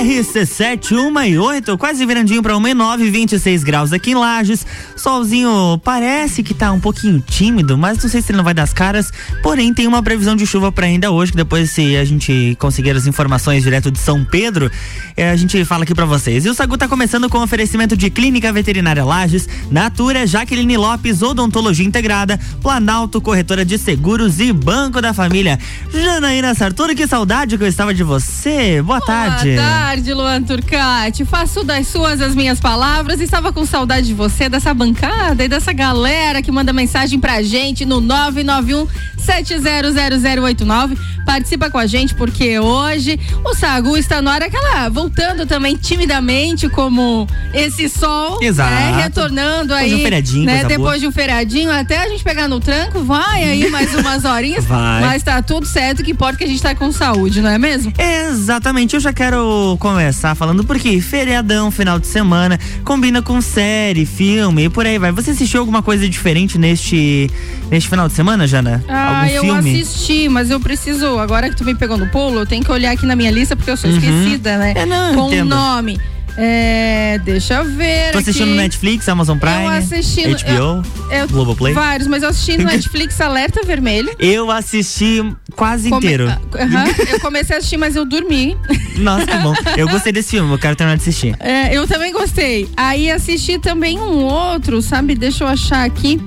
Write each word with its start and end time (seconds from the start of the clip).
RC7, 0.00 0.92
1 0.92 1.20
e 1.24 1.38
8, 1.38 1.76
quase 1.76 2.04
virandinho 2.06 2.42
para 2.42 2.56
1 2.56 2.68
e 2.68 2.74
9, 2.74 3.10
26 3.10 3.62
graus 3.62 3.92
aqui 3.92 4.12
em 4.12 4.14
Lages. 4.14 4.66
Solzinho 4.96 5.78
parece 5.84 6.42
que 6.42 6.54
tá 6.54 6.72
um 6.72 6.80
pouquinho 6.80 7.20
tímido, 7.20 7.76
mas 7.76 8.02
não 8.02 8.08
sei 8.08 8.22
se 8.22 8.32
ele 8.32 8.38
não 8.38 8.44
vai 8.44 8.54
dar 8.54 8.62
as 8.62 8.72
caras. 8.72 9.12
Porém, 9.42 9.74
tem 9.74 9.86
uma 9.86 10.02
previsão 10.02 10.34
de 10.34 10.46
chuva 10.46 10.72
para 10.72 10.86
ainda 10.86 11.10
hoje, 11.10 11.32
que 11.32 11.36
depois, 11.36 11.70
se 11.70 11.96
a 11.96 12.04
gente 12.04 12.56
conseguir 12.58 12.90
as 12.90 13.06
informações 13.06 13.62
direto 13.62 13.90
de 13.90 13.98
São 13.98 14.24
Pedro, 14.24 14.70
é, 15.16 15.30
a 15.30 15.36
gente 15.36 15.62
fala 15.64 15.84
aqui 15.84 15.94
para 15.94 16.06
vocês. 16.06 16.44
E 16.44 16.48
o 16.48 16.54
Sagu 16.54 16.78
tá 16.78 16.88
começando 16.88 17.28
com 17.28 17.38
oferecimento 17.38 17.96
de 17.96 18.08
Clínica 18.08 18.52
Veterinária 18.52 19.04
Lages, 19.04 19.48
Natura, 19.70 20.26
Jaqueline 20.26 20.76
Lopes, 20.76 21.22
Odontologia 21.22 21.86
Integrada, 21.86 22.40
Planalto, 22.62 23.20
Corretora 23.20 23.64
de 23.64 23.76
Seguros 23.76 24.40
e 24.40 24.52
Banco 24.52 25.02
da 25.02 25.12
Família. 25.12 25.58
Janaína 25.92 26.54
Sartori, 26.54 26.94
que 26.94 27.06
saudade 27.06 27.58
que 27.58 27.64
eu 27.64 27.68
estava 27.68 27.92
de 27.92 28.02
você. 28.02 28.80
Boa, 28.82 28.94
Boa 28.98 29.06
tarde. 29.06 29.56
Boa 29.56 29.83
tarde, 29.84 30.14
Luan 30.14 30.42
Turcati. 30.42 31.26
Faço 31.26 31.62
das 31.62 31.88
suas 31.88 32.22
as 32.22 32.34
minhas 32.34 32.58
palavras. 32.58 33.20
Estava 33.20 33.52
com 33.52 33.66
saudade 33.66 34.06
de 34.06 34.14
você, 34.14 34.48
dessa 34.48 34.72
bancada 34.72 35.44
e 35.44 35.48
dessa 35.48 35.74
galera 35.74 36.40
que 36.40 36.50
manda 36.50 36.72
mensagem 36.72 37.20
pra 37.20 37.42
gente 37.42 37.84
no 37.84 38.00
991 38.00 38.88
700089. 39.18 40.96
Participa 41.24 41.70
com 41.70 41.78
a 41.78 41.86
gente 41.86 42.14
porque 42.14 42.58
hoje 42.58 43.18
o 43.44 43.54
Sagu 43.54 43.96
está 43.96 44.20
na 44.20 44.32
hora 44.32 44.46
aquela 44.46 44.88
voltando 44.90 45.46
também 45.46 45.74
timidamente 45.74 46.68
como 46.68 47.26
esse 47.54 47.88
sol, 47.88 48.38
Exato. 48.42 48.70
Né, 48.70 49.02
retornando 49.02 49.68
depois 49.68 49.82
aí, 49.82 49.88
de 49.88 49.94
um 49.94 50.02
feriadinho, 50.02 50.44
né, 50.44 50.64
depois 50.64 50.78
boa. 50.78 50.98
de 50.98 51.06
um 51.06 51.12
feriadinho, 51.12 51.70
até 51.72 51.98
a 51.98 52.08
gente 52.08 52.22
pegar 52.22 52.46
no 52.46 52.60
tranco, 52.60 53.02
vai 53.02 53.42
aí 53.42 53.70
mais 53.70 53.94
umas 53.94 54.24
horinhas, 54.26 54.66
Vai. 54.66 55.00
mas 55.00 55.22
tá 55.22 55.40
tudo 55.40 55.66
certo, 55.66 56.02
que 56.02 56.10
importa 56.10 56.36
que 56.36 56.44
a 56.44 56.46
gente 56.46 56.60
tá 56.60 56.74
com 56.74 56.92
saúde, 56.92 57.40
não 57.40 57.48
é 57.48 57.56
mesmo? 57.56 57.92
Exatamente, 57.98 58.94
eu 58.94 59.00
já 59.00 59.12
quero 59.12 59.73
começar 59.76 60.34
falando 60.34 60.64
porque 60.64 61.00
feriadão, 61.00 61.70
final 61.70 61.98
de 61.98 62.06
semana, 62.06 62.58
combina 62.84 63.20
com 63.22 63.40
série, 63.40 64.04
filme 64.06 64.64
e 64.64 64.68
por 64.68 64.86
aí 64.86 64.98
vai. 64.98 65.12
Você 65.12 65.30
assistiu 65.32 65.60
alguma 65.60 65.82
coisa 65.82 66.08
diferente 66.08 66.58
neste, 66.58 67.30
neste 67.70 67.88
final 67.88 68.08
de 68.08 68.14
semana, 68.14 68.46
Jana? 68.46 68.84
Ah, 68.88 69.20
Algum 69.22 69.32
eu 69.32 69.42
filme? 69.42 69.80
assisti, 69.82 70.28
mas 70.28 70.50
eu 70.50 70.58
preciso, 70.60 71.18
agora 71.18 71.48
que 71.50 71.56
tu 71.56 71.64
me 71.64 71.74
pegou 71.74 71.96
no 71.96 72.06
pulo, 72.08 72.40
eu 72.40 72.46
tenho 72.46 72.64
que 72.64 72.70
olhar 72.72 72.92
aqui 72.92 73.06
na 73.06 73.16
minha 73.16 73.30
lista 73.30 73.54
porque 73.56 73.70
eu 73.70 73.76
sou 73.76 73.90
Uhum. 73.90 73.96
esquecida, 73.98 74.58
né? 74.58 74.72
É, 74.76 74.86
não, 74.86 75.14
Com 75.14 75.30
o 75.30 75.44
nome. 75.44 75.98
É, 76.36 77.18
deixa 77.24 77.54
eu 77.54 77.64
ver. 77.64 78.10
Tô 78.12 78.18
assistindo 78.18 78.42
aqui. 78.44 78.50
no 78.52 78.56
Netflix, 78.56 79.08
Amazon 79.08 79.38
Prime, 79.38 79.62
Eu 79.64 79.68
assisti 79.68 80.22
HBO, 80.22 80.82
Eu- 81.10 81.28
Globoplay. 81.28 81.72
Vários, 81.72 82.08
mas 82.08 82.22
eu 82.22 82.28
assisti 82.30 82.56
no 82.58 82.64
Netflix 82.70 83.20
Alerta 83.20 83.62
Vermelho. 83.64 84.14
Eu 84.18 84.50
assisti 84.50 85.22
quase 85.54 85.88
Come- 85.90 86.04
inteiro. 86.04 86.28
Ah, 86.28 86.40
aham, 86.64 86.84
eu 87.08 87.20
comecei 87.20 87.54
a 87.54 87.58
assistir, 87.58 87.76
mas 87.76 87.94
eu 87.94 88.04
dormi. 88.04 88.56
Nossa, 88.96 89.26
que 89.26 89.38
bom. 89.38 89.54
Eu 89.76 89.88
gostei 89.88 90.12
desse 90.12 90.30
filme, 90.32 90.52
eu 90.52 90.58
quero 90.58 90.74
terminar 90.76 90.96
de 90.96 91.02
assistir. 91.02 91.36
É, 91.40 91.72
eu 91.76 91.86
também 91.86 92.12
gostei. 92.12 92.68
Aí 92.76 93.10
assisti 93.10 93.58
também 93.58 93.98
um 93.98 94.24
outro, 94.24 94.82
sabe? 94.82 95.14
Deixa 95.14 95.44
eu 95.44 95.48
achar 95.48 95.84
aqui. 95.84 96.20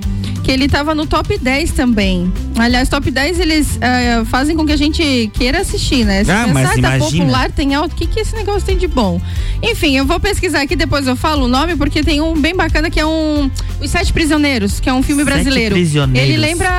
Que 0.48 0.54
ele 0.54 0.70
tava 0.70 0.96
no 0.96 1.06
top 1.06 1.38
10 1.38 1.72
também. 1.74 2.32
Aliás, 2.58 2.88
top 2.88 3.12
10 3.12 3.38
eles 3.42 3.78
é, 3.82 4.24
fazem 4.24 4.56
com 4.56 4.66
que 4.66 4.72
a 4.72 4.78
gente 4.78 5.30
queira 5.34 5.60
assistir, 5.60 6.06
né? 6.06 6.24
Se 6.24 6.32
Ah, 6.32 6.48
mas 6.48 6.70
pensar, 6.70 6.82
tá 6.82 6.96
imagina. 6.96 7.26
popular, 7.26 7.52
tem 7.52 7.76
alto, 7.76 7.92
o 7.92 7.96
que, 7.98 8.08
que 8.08 8.22
esse 8.22 8.34
negócio 8.34 8.62
tem 8.62 8.78
de 8.78 8.88
bom? 8.88 9.20
Enfim, 9.62 9.98
eu 9.98 10.06
vou 10.06 10.22
pesquisar 10.22 10.62
aqui, 10.62 10.74
depois 10.74 11.06
eu 11.06 11.18
falo 11.18 11.44
o 11.44 11.48
nome, 11.50 11.76
porque 11.76 12.02
tem 12.02 12.22
um 12.22 12.34
bem 12.40 12.56
bacana 12.56 12.90
que 12.90 12.98
é 12.98 13.06
um. 13.06 13.52
Os 13.82 13.92
Sete 13.92 14.14
Prisioneiros, 14.14 14.80
que 14.80 14.88
é 14.88 14.94
um 14.94 15.04
filme 15.04 15.26
Sete 15.26 15.34
brasileiro. 15.34 15.76
Prisioneiros. 15.76 16.30
Ele 16.30 16.38
lembra 16.38 16.70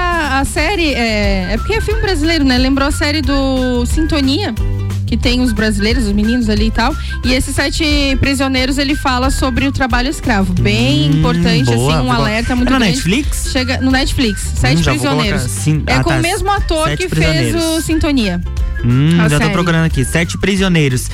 a 0.41 0.43
série. 0.47 0.95
É, 0.95 1.49
é 1.51 1.57
porque 1.59 1.75
é 1.75 1.83
filme 1.83 2.01
brasileiro, 2.01 2.45
né? 2.45 2.57
Lembrou 2.57 2.89
a 2.89 2.91
série 2.91 3.21
do 3.21 3.85
Sintonia 3.85 4.55
que 5.09 5.17
tem 5.17 5.41
os 5.41 5.53
brasileiros, 5.53 6.05
os 6.07 6.13
meninos 6.13 6.49
ali 6.51 6.67
e 6.67 6.71
tal. 6.71 6.95
E 7.25 7.33
esses 7.33 7.55
sete 7.55 7.85
prisioneiros, 8.21 8.77
ele 8.79 8.95
fala 8.95 9.31
sobre 9.31 9.67
o 9.67 9.73
trabalho 9.73 10.09
escravo. 10.09 10.53
Bem 10.53 11.09
Hum, 11.11 11.19
importante, 11.19 11.65
boa, 11.65 11.95
assim, 11.95 12.03
um 12.03 12.07
boa. 12.11 12.17
alerta 12.17 12.55
muito 12.55 12.69
É 12.69 12.73
no 12.73 12.79
grande. 12.79 12.93
Netflix? 12.95 13.49
Chega 13.51 13.81
no 13.81 13.91
Netflix, 13.91 14.41
Sete 14.55 14.81
Hum, 14.81 14.83
já 14.83 14.93
vou 14.93 15.01
Prisioneiros. 15.01 15.43
Sim- 15.51 15.83
É 15.87 15.95
ah, 15.95 16.05
com 16.05 16.11
tá. 16.11 16.19
o 16.19 16.23
mesmo 16.23 16.51
ator 16.51 16.89
Sete 16.89 17.09
que 17.09 17.15
fez 17.15 17.55
o 17.55 17.81
Sintonia. 17.81 18.41
Hum, 18.85 19.11
já 19.17 19.31
tô 19.31 19.39
série. 19.39 19.53
procurando 19.53 19.87
aqui. 19.87 20.05
Sete 20.05 20.37
prisioneiros. 20.39 21.09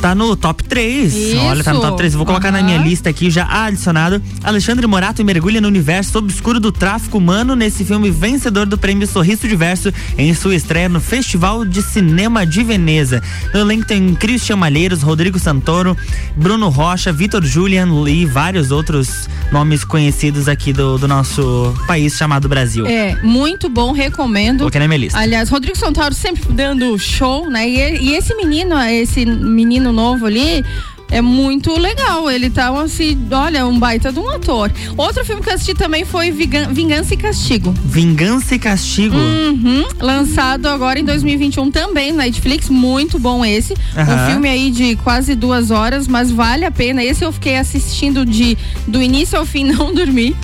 Tá 0.00 0.14
no 0.14 0.36
top 0.36 0.62
3. 0.64 1.14
Isso. 1.14 1.38
Olha, 1.38 1.64
tá 1.64 1.72
no 1.72 1.80
top 1.80 1.96
3. 1.96 2.14
Vou 2.14 2.26
colocar 2.26 2.52
na 2.52 2.58
Aham. 2.58 2.66
minha 2.66 2.78
lista 2.78 3.10
aqui 3.10 3.30
já 3.30 3.46
adicionado. 3.66 4.22
Alexandre 4.44 4.86
Morato 4.86 5.24
mergulha 5.24 5.60
no 5.60 5.68
universo 5.68 6.18
obscuro 6.18 6.60
do 6.60 6.70
tráfico 6.70 7.18
humano 7.18 7.56
nesse 7.56 7.84
filme 7.84 8.10
vencedor 8.10 8.66
do 8.66 8.78
prêmio 8.78 9.06
Sorriso 9.06 9.48
Diverso 9.48 9.92
em 10.16 10.32
sua 10.34 10.54
estreia 10.54 10.88
no 10.88 11.00
Festival 11.00 11.64
de 11.64 11.82
Cinema 11.82 12.46
de 12.46 12.62
Veneza. 12.62 13.22
No 13.52 13.60
elenco 13.60 13.86
tem 13.86 14.14
Christian 14.14 14.56
Malheiros, 14.56 15.02
Rodrigo 15.02 15.38
Santoro, 15.38 15.96
Bruno 16.36 16.68
Rocha, 16.68 17.12
Vitor 17.12 17.42
Julian 17.44 17.88
e 18.08 18.24
vários 18.26 18.70
outros 18.70 19.28
nomes 19.50 19.84
conhecidos 19.84 20.48
aqui 20.48 20.72
do, 20.72 20.98
do 20.98 21.08
nosso 21.08 21.74
país 21.86 22.14
chamado 22.16 22.48
Brasil. 22.48 22.86
É, 22.86 23.16
muito 23.22 23.68
bom, 23.68 23.92
recomendo. 23.92 24.58
Coloquei 24.58 24.80
na 24.80 24.86
minha 24.88 24.98
lista. 24.98 25.18
Aliás, 25.18 25.48
Rodrigo 25.48 25.76
Santoro 25.76 26.14
sempre 26.14 26.52
dando 26.52 26.98
show, 26.98 27.48
né? 27.48 27.68
E, 27.68 28.10
e 28.10 28.14
esse 28.14 28.34
menino, 28.34 28.78
esse 28.78 29.24
menino 29.24 29.85
novo 29.92 30.26
ali. 30.26 30.64
É 31.08 31.22
muito 31.22 31.78
legal, 31.78 32.28
ele 32.28 32.50
tá 32.50 32.68
assim, 32.80 33.16
olha, 33.30 33.64
um 33.64 33.78
baita 33.78 34.10
de 34.10 34.18
um 34.18 34.28
ator. 34.28 34.72
Outro 34.96 35.24
filme 35.24 35.40
que 35.40 35.48
eu 35.48 35.54
assisti 35.54 35.72
também 35.72 36.04
foi 36.04 36.32
Vingança 36.32 37.14
e 37.14 37.16
Castigo. 37.16 37.72
Vingança 37.84 38.56
e 38.56 38.58
Castigo. 38.58 39.16
Uhum, 39.16 39.84
lançado 40.00 40.66
agora 40.66 40.98
em 40.98 41.04
2021 41.04 41.70
também 41.70 42.10
no 42.10 42.18
Netflix, 42.18 42.68
muito 42.68 43.20
bom 43.20 43.44
esse. 43.44 43.74
Aham. 43.96 44.14
Um 44.14 44.30
filme 44.30 44.48
aí 44.48 44.70
de 44.72 44.96
quase 44.96 45.36
duas 45.36 45.70
horas, 45.70 46.08
mas 46.08 46.30
vale 46.32 46.64
a 46.64 46.72
pena. 46.72 47.04
Esse 47.04 47.24
eu 47.24 47.30
fiquei 47.30 47.56
assistindo 47.56 48.26
de 48.26 48.58
do 48.88 49.00
início 49.00 49.38
ao 49.38 49.46
fim, 49.46 49.62
não 49.70 49.94
dormi. 49.94 50.34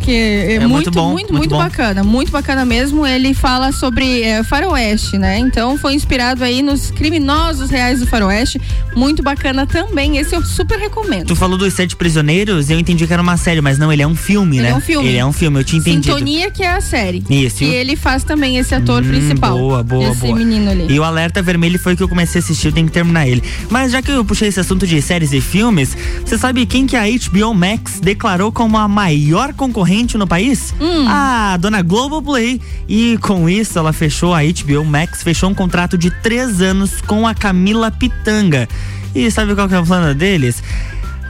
Que 0.00 0.10
é, 0.12 0.54
É 0.54 0.58
muito, 0.60 0.70
muito 0.72 0.90
bom, 0.90 1.12
muito, 1.12 1.32
muito 1.34 1.56
bacana, 1.56 2.02
muito 2.02 2.32
bacana 2.32 2.64
mesmo. 2.64 3.06
Ele 3.06 3.34
fala 3.34 3.70
sobre 3.72 4.22
é, 4.22 4.42
faroeste, 4.42 5.18
né? 5.18 5.38
Então 5.38 5.76
foi 5.78 5.94
inspirado 5.94 6.42
aí 6.42 6.62
nos 6.62 6.90
criminosos 6.90 7.70
reais 7.70 8.00
do 8.00 8.06
faroeste. 8.06 8.60
Muito 8.96 9.22
bacana 9.22 9.66
também. 9.66 10.16
Esse 10.16 10.34
eu 10.34 10.44
super 10.44 10.78
recomendo. 10.78 11.26
Tu 11.26 11.36
falou 11.36 11.56
dos 11.58 11.74
Sete 11.74 11.94
Prisioneiros, 11.96 12.70
eu 12.70 12.78
entendi 12.78 13.06
que 13.06 13.12
era 13.12 13.22
uma 13.22 13.36
série, 13.36 13.60
mas 13.60 13.78
não, 13.78 13.92
ele 13.92 14.02
é 14.02 14.06
um 14.06 14.14
filme, 14.16 14.56
Ele 14.56 14.62
né? 14.66 14.70
é 14.70 14.74
um 14.74 14.80
filme. 14.80 15.08
Ele 15.08 15.18
é 15.18 15.24
um 15.26 15.32
filme, 15.32 15.60
eu 15.60 15.64
tinha 15.64 15.80
entendido. 15.80 16.14
Sintonia 16.14 16.50
que 16.50 16.62
é 16.62 16.70
a 16.70 16.80
série. 16.80 17.22
Isso. 17.28 17.62
E 17.62 17.66
ele 17.68 17.94
faz 17.96 18.24
também 18.24 18.56
esse 18.56 18.74
ator 18.74 19.02
Hum, 19.02 19.08
principal. 19.08 19.56
Boa, 19.58 19.82
boa, 19.82 20.10
esse 20.10 20.20
boa. 20.26 20.36
menino 20.36 20.70
ali. 20.70 20.86
E 20.92 20.98
o 20.98 21.04
Alerta 21.04 21.42
Vermelho 21.42 21.78
foi 21.78 21.94
que 21.96 22.02
eu 22.02 22.08
comecei 22.08 22.40
a 22.40 22.44
assistir, 22.44 22.68
eu 22.68 22.72
tenho 22.72 22.86
que 22.86 22.92
terminar 22.92 23.28
ele. 23.28 23.42
Mas 23.68 23.92
já 23.92 24.00
que 24.02 24.10
eu 24.10 24.24
puxei 24.24 24.48
esse 24.48 24.60
assunto 24.60 24.86
de 24.86 25.00
séries 25.02 25.32
e 25.32 25.40
filmes, 25.40 25.96
você 26.24 26.36
sabe 26.38 26.64
quem 26.66 26.86
que 26.86 26.96
a 26.96 27.02
HBO 27.04 27.52
Max 27.54 28.00
declarou 28.00 28.50
como 28.50 28.76
a 28.78 28.88
maior 28.88 29.52
concorrente 29.54 29.89
no 30.18 30.26
país? 30.26 30.74
Hum. 30.80 31.06
A 31.08 31.56
dona 31.58 31.82
Globoplay. 31.82 32.60
E 32.88 33.18
com 33.18 33.48
isso 33.48 33.78
ela 33.78 33.92
fechou, 33.92 34.34
a 34.34 34.40
HBO 34.42 34.84
Max 34.84 35.22
fechou 35.22 35.50
um 35.50 35.54
contrato 35.54 35.98
de 35.98 36.10
três 36.22 36.60
anos 36.60 37.00
com 37.00 37.26
a 37.26 37.34
Camila 37.34 37.90
Pitanga. 37.90 38.68
E 39.14 39.30
sabe 39.30 39.54
qual 39.54 39.68
que 39.68 39.74
é 39.74 39.80
o 39.80 39.84
plano 39.84 40.14
deles? 40.14 40.62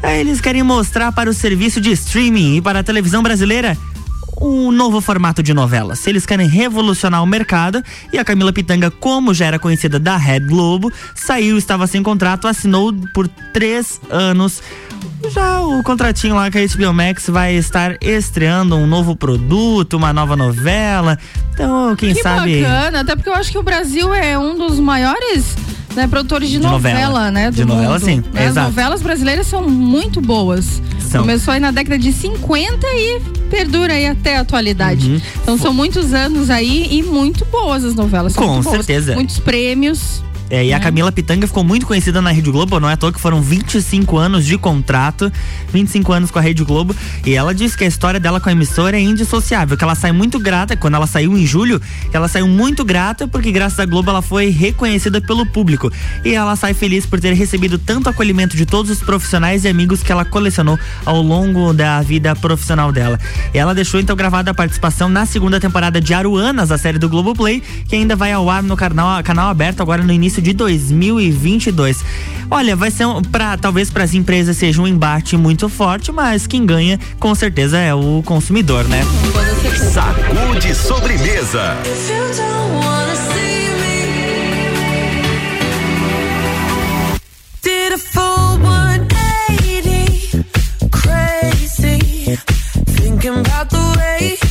É, 0.03 0.21
Eles 0.21 0.41
querem 0.41 0.63
mostrar 0.63 1.13
para 1.13 1.29
o 1.29 1.35
serviço 1.35 1.81
de 1.81 1.91
streaming 1.93 2.57
e 2.57 2.61
para 2.63 2.81
a 2.81 2.83
televisão 2.83 3.23
brasileira 3.23 3.77
um 4.41 4.73
novo 4.73 5.01
formato 5.01 5.43
de 5.43 5.53
novelas. 5.53 6.07
Eles 6.07 6.25
querem 6.25 6.49
revolucionar 6.49 7.23
o 7.23 7.27
mercado 7.27 7.83
e 8.13 8.19
a 8.19 8.25
Camila 8.25 8.53
Pitanga, 8.53 8.91
como 8.91 9.35
já 9.35 9.47
era 9.47 9.59
conhecida 9.59 9.99
da 9.99 10.17
Red 10.17 10.41
Globo, 10.41 10.91
saiu, 11.15 11.59
estava 11.59 11.87
sem 11.87 12.03
contrato, 12.03 12.49
assinou 12.49 12.93
por 13.13 13.29
três 13.53 14.01
anos. 14.11 14.63
Já 15.29 15.61
o 15.61 15.83
contratinho 15.83 16.35
lá 16.35 16.51
com 16.51 16.59
a 16.59 16.61
HBO 16.63 16.95
Max 16.95 17.29
vai 17.29 17.55
estar 17.55 17.97
estreando 18.01 18.75
um 18.77 18.87
novo 18.87 19.15
produto, 19.15 19.95
uma 19.97 20.13
nova 20.13 20.35
novela. 20.37 21.19
Então, 21.53 21.95
quem 21.97 22.15
Que 22.15 22.23
sabe. 22.23 22.63
bacana, 22.63 23.01
até 23.01 23.15
porque 23.15 23.29
eu 23.29 23.35
acho 23.35 23.51
que 23.53 23.59
o 23.59 23.63
Brasil 23.63 24.13
é 24.15 24.39
um 24.39 24.57
dos 24.57 24.81
maiores 24.81 25.55
né, 25.95 26.07
produtores 26.07 26.49
de, 26.49 26.59
De 26.59 26.63
novela. 26.63 27.31
né? 27.31 27.51
Do 27.51 27.57
De 27.57 27.65
novela, 27.65 27.95
mundo, 27.99 28.05
sim, 28.05 28.23
né? 28.33 28.47
As 28.47 28.55
novelas 28.55 29.03
brasileiras 29.03 29.47
são 29.47 29.69
muito 29.69 30.21
boas. 30.21 30.81
São. 31.01 31.23
Começou 31.23 31.53
aí 31.53 31.61
na 31.61 31.71
década 31.73 31.99
de 31.99 32.13
50 32.13 32.87
e 32.87 33.21
perdura 33.51 33.95
aí 33.95 34.07
até 34.07 34.37
a 34.37 34.41
atualidade. 34.43 35.11
Uhum. 35.11 35.21
Então 35.43 35.59
são 35.59 35.75
muitos 35.75 36.15
anos 36.15 36.49
aí 36.51 36.87
e 36.91 37.03
muito 37.03 37.45
boas 37.47 37.85
as 37.85 37.95
novelas. 37.95 38.35
Com 38.37 38.61
boas. 38.63 38.67
certeza. 38.67 39.15
Muitos 39.15 39.39
prêmios. 39.41 40.23
É, 40.51 40.65
e 40.65 40.73
a 40.73 40.81
Camila 40.81 41.13
Pitanga 41.13 41.47
ficou 41.47 41.63
muito 41.63 41.87
conhecida 41.87 42.21
na 42.21 42.31
Rede 42.31 42.51
Globo, 42.51 42.81
não 42.81 42.91
é 42.91 42.95
à 42.95 42.97
toa 42.97 43.13
que 43.13 43.21
foram 43.21 43.41
25 43.41 44.19
anos 44.19 44.45
de 44.45 44.59
contrato, 44.59 45.33
25 45.73 46.13
anos 46.13 46.31
com 46.31 46.41
a 46.41 46.43
Rede 46.43 46.65
Globo, 46.65 46.95
e 47.25 47.35
ela 47.35 47.55
disse 47.55 47.79
que 47.79 47.85
a 47.85 47.87
história 47.87 48.19
dela 48.19 48.41
com 48.41 48.49
a 48.49 48.53
emissora 48.53 48.97
é 48.97 49.01
indissociável, 49.01 49.77
que 49.77 49.85
ela 49.85 49.95
sai 49.95 50.11
muito 50.11 50.41
grata, 50.41 50.77
quando 50.77 50.95
ela 50.95 51.07
saiu 51.07 51.39
em 51.39 51.47
julho, 51.47 51.81
ela 52.13 52.27
saiu 52.27 52.49
muito 52.49 52.85
grata 52.85 53.29
porque 53.29 53.53
graças 53.53 53.79
à 53.79 53.87
Globo 53.87 54.11
ela 54.11 54.23
foi 54.23 54.51
reconhecida 54.51 55.21
pelo 55.21 55.47
público. 55.47 55.91
E 56.25 56.35
ela 56.35 56.57
sai 56.57 56.75
feliz 56.75 57.07
por 57.07 57.21
ter 57.21 57.33
recebido 57.33 57.79
tanto 57.79 58.09
acolhimento 58.09 58.57
de 58.57 58.67
todos 58.67 58.91
os 58.91 58.99
profissionais 58.99 59.65
e 59.65 59.69
amigos 59.69 60.03
que 60.03 60.11
ela 60.11 60.25
colecionou 60.25 60.79
ao 61.05 61.23
longo 61.23 61.73
da 61.73 62.03
vida 62.03 62.35
profissional 62.35 62.91
dela. 62.91 63.19
E 63.55 63.59
ela 63.59 63.75
deixou 63.75 64.01
então 64.01 64.17
gravada 64.17 64.51
a 64.51 64.55
participação 64.55 65.09
na 65.09 65.25
segunda 65.27 65.61
temporada 65.61 66.01
de 66.01 66.13
Aruanas, 66.13 66.73
a 66.73 66.79
série 66.79 66.99
do 66.99 67.09
Globoplay, 67.09 67.63
que 67.89 67.97
ainda 67.97 68.17
vai 68.17 68.33
ao 68.33 68.49
ar 68.51 68.63
no 68.63 68.77
canal, 68.77 69.23
canal 69.23 69.49
aberto 69.49 69.81
agora 69.81 70.03
no 70.03 70.13
início 70.13 70.40
de 70.41 70.53
2022. 70.53 72.05
Olha, 72.51 72.75
vai 72.75 72.91
ser 72.91 73.07
um, 73.07 73.23
para 73.23 73.57
talvez 73.57 73.91
para 73.91 74.05
as 74.05 74.15
empresas 74.15 74.57
seja 74.57 74.83
um 74.83 74.87
embate 74.87 75.37
muito 75.37 75.69
forte, 75.69 76.11
mas 76.11 76.47
quem 76.47 76.67
ganha 76.67 76.99
com 77.19 77.35
certeza 77.35 77.79
é 77.79 77.95
o 77.95 78.23
consumidor, 78.25 78.85
né? 78.89 79.03
Sacude 79.93 80.75
sobremesa. 80.75 81.77
Did 87.63 87.93
a 87.93 87.99
full 87.99 88.59
180, 88.59 90.45
crazy, 90.91 92.37
thinking 92.87 93.39
about 93.41 93.69
the 93.71 93.95
way 93.97 94.50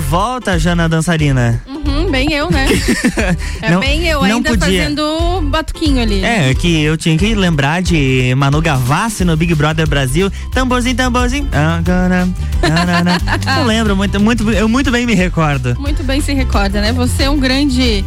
volta, 0.00 0.58
Jana 0.58 0.88
Dançarina. 0.88 1.62
Uhum, 1.68 2.10
bem 2.10 2.32
eu, 2.32 2.50
né? 2.50 2.66
É 3.62 3.70
Não- 3.70 3.80
bem 3.80 4.06
eu, 4.06 4.22
ainda 4.22 4.50
podia. 4.50 4.82
fazendo 4.82 5.40
batuquinho 5.50 6.00
ali. 6.02 6.24
É, 6.24 6.54
que 6.54 6.82
eu 6.82 6.96
tinha 6.96 7.16
que 7.16 7.34
lembrar 7.34 7.82
de 7.82 8.34
Manu 8.36 8.60
Gavassi 8.60 9.24
no 9.24 9.36
Big 9.36 9.54
Brother 9.54 9.86
Brasil. 9.88 10.30
Tamborzinho, 10.52 10.96
tamborzinho. 10.96 11.48
Tarará. 11.84 12.26
Não 13.56 13.64
lembro 13.64 13.94
muito, 13.96 14.18
muito, 14.20 14.50
eu 14.50 14.68
muito 14.68 14.90
bem 14.90 15.06
me 15.06 15.14
recordo. 15.14 15.76
Muito 15.78 16.02
bem 16.02 16.20
se 16.20 16.32
recorda, 16.32 16.80
né? 16.80 16.92
Você 16.92 17.24
é 17.24 17.30
um 17.30 17.38
grande 17.38 18.04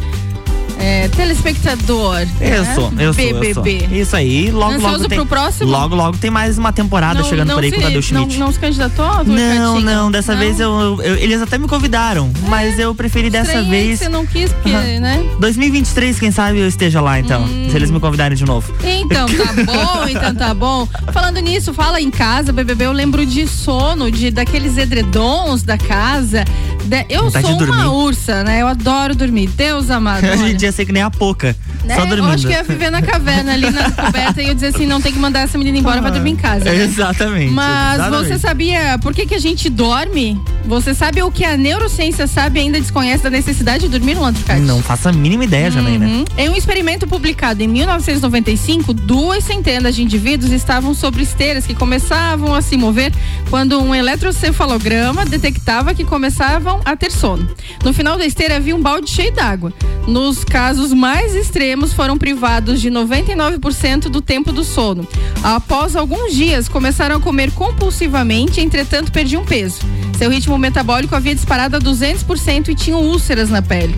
é, 0.78 1.08
telespectador. 1.08 2.26
Eu 2.40 2.62
né? 2.64 2.74
sou, 2.74 2.92
eu 2.98 3.12
sou, 3.14 3.22
eu 3.24 3.54
sou. 3.54 3.62
BBB. 3.62 3.88
Isso 4.00 4.16
aí, 4.16 4.50
logo, 4.50 4.72
Ansioso 4.74 4.92
logo 4.96 5.08
tem. 5.08 5.18
pro 5.18 5.26
próximo? 5.26 5.70
Logo, 5.70 5.94
logo 5.94 6.16
tem 6.18 6.30
mais 6.30 6.58
uma 6.58 6.72
temporada 6.72 7.20
Não- 7.20 7.28
chegando 7.28 7.48
não 7.48 7.54
por 7.56 7.64
aí 7.64 7.70
se, 7.70 7.76
com 7.76 7.80
o 7.80 7.84
Tadeu 7.84 7.96
não, 7.96 8.02
Schmidt. 8.02 8.38
não 8.38 8.52
se 8.52 8.58
candidatou? 8.58 9.24
Não, 9.24 9.80
não, 9.80 10.10
dessa 10.10 10.32
Não? 10.32 10.38
vez 10.40 10.60
eu, 10.60 11.00
eu- 11.02 11.14
Eles 11.16 11.40
até 11.40 11.56
me 11.58 11.66
convidaram, 11.68 12.30
mas 12.48 12.78
eu 12.78 12.94
preferi 12.94 13.30
dessa 13.30 13.62
vez. 13.62 13.98
Você 14.00 14.08
não 14.08 14.26
quis, 14.26 14.52
porque, 14.52 14.70
né? 14.70 15.24
2023, 15.38 16.18
quem 16.18 16.30
sabe 16.30 16.58
eu 16.58 16.68
esteja 16.68 17.00
lá 17.00 17.18
então, 17.18 17.42
Hum. 17.44 17.68
se 17.70 17.76
eles 17.76 17.90
me 17.90 18.00
convidarem 18.00 18.36
de 18.36 18.44
novo. 18.44 18.72
Então 18.84 19.26
tá 19.26 19.52
bom, 19.64 20.08
então 20.08 20.34
tá 20.34 20.54
bom. 20.54 20.88
Falando 21.12 21.38
nisso, 21.40 21.72
fala 21.72 22.00
em 22.00 22.10
casa, 22.10 22.52
BBB, 22.52 22.86
eu 22.86 22.92
lembro 22.92 23.24
de 23.24 23.46
sono, 23.46 24.10
de 24.10 24.30
daqueles 24.30 24.76
edredons 24.76 25.62
da 25.62 25.78
casa. 25.78 26.44
De- 26.84 27.06
eu 27.08 27.24
Vontade 27.24 27.46
sou 27.46 27.56
uma 27.64 27.90
ursa, 27.92 28.44
né? 28.44 28.60
Eu 28.60 28.66
adoro 28.68 29.14
dormir. 29.14 29.48
Deus 29.48 29.88
amado. 29.90 30.22
Ia 30.64 30.72
ser 30.72 30.84
que 30.86 30.92
nem 30.92 31.02
a 31.02 31.10
Poca, 31.10 31.54
Né? 31.84 31.94
só 31.94 32.02
Eu 32.02 32.06
dormindo. 32.08 32.30
acho 32.32 32.46
que 32.46 32.52
eu 32.52 32.56
ia 32.56 32.62
viver 32.64 32.90
na 32.90 33.02
caverna 33.02 33.52
ali 33.52 33.70
na 33.70 33.90
coberta 33.90 34.42
e 34.42 34.48
eu 34.48 34.54
dizer 34.54 34.68
assim, 34.68 34.86
não 34.86 35.00
tem 35.00 35.12
que 35.12 35.18
mandar 35.18 35.40
essa 35.40 35.58
menina 35.58 35.76
embora, 35.78 36.00
vai 36.00 36.10
dormir 36.10 36.30
em 36.30 36.36
casa. 36.36 36.64
né? 36.64 36.74
Exatamente. 36.84 37.52
Mas 37.52 37.94
exatamente. 38.00 38.28
você 38.28 38.38
sabia 38.38 38.98
por 39.02 39.12
que, 39.14 39.26
que 39.26 39.34
a 39.34 39.38
gente 39.38 39.68
dorme? 39.68 40.40
Você 40.64 40.94
sabe 40.94 41.22
o 41.22 41.30
que 41.30 41.44
a 41.44 41.56
neurociência 41.56 42.26
sabe 42.26 42.58
e 42.58 42.62
ainda 42.62 42.80
desconhece 42.80 43.22
da 43.22 43.30
necessidade 43.30 43.84
de 43.84 43.88
dormir, 43.90 44.14
Landricate? 44.14 44.60
Não 44.62 44.80
faço 44.82 45.08
a 45.08 45.12
mínima 45.12 45.44
ideia, 45.44 45.70
Janaína. 45.70 46.06
Uhum. 46.06 46.24
Em 46.38 46.48
um 46.48 46.56
experimento 46.56 47.06
publicado 47.06 47.62
em 47.62 47.68
1995, 47.68 48.94
duas 48.94 49.44
centenas 49.44 49.94
de 49.94 50.02
indivíduos 50.02 50.50
estavam 50.52 50.94
sobre 50.94 51.22
esteiras 51.22 51.66
que 51.66 51.74
começavam 51.74 52.54
a 52.54 52.62
se 52.62 52.76
mover 52.78 53.12
quando 53.50 53.78
um 53.80 53.94
eletrocefalograma 53.94 55.24
detectava 55.26 55.94
que 55.94 56.04
começavam 56.04 56.80
a 56.84 56.96
ter 56.96 57.10
sono. 57.10 57.48
No 57.84 57.92
final 57.92 58.16
da 58.16 58.24
esteira 58.26 58.56
havia 58.56 58.74
um 58.74 58.80
balde 58.80 59.10
cheio 59.10 59.32
d'água. 59.32 59.72
Nos 60.06 60.44
casos 60.54 60.92
mais 60.92 61.34
extremos 61.34 61.92
foram 61.92 62.16
privados 62.16 62.80
de 62.80 62.88
99% 62.88 64.02
do 64.02 64.20
tempo 64.20 64.52
do 64.52 64.62
sono. 64.62 65.04
Após 65.42 65.96
alguns 65.96 66.32
dias, 66.32 66.68
começaram 66.68 67.16
a 67.16 67.20
comer 67.20 67.50
compulsivamente, 67.50 68.60
entretanto 68.60 69.10
perdiam 69.10 69.44
peso. 69.44 69.80
Seu 70.16 70.30
ritmo 70.30 70.56
metabólico 70.56 71.12
havia 71.16 71.34
disparado 71.34 71.74
a 71.76 71.80
200% 71.80 72.68
e 72.68 72.74
tinham 72.76 73.02
úlceras 73.02 73.50
na 73.50 73.60
pele. 73.62 73.96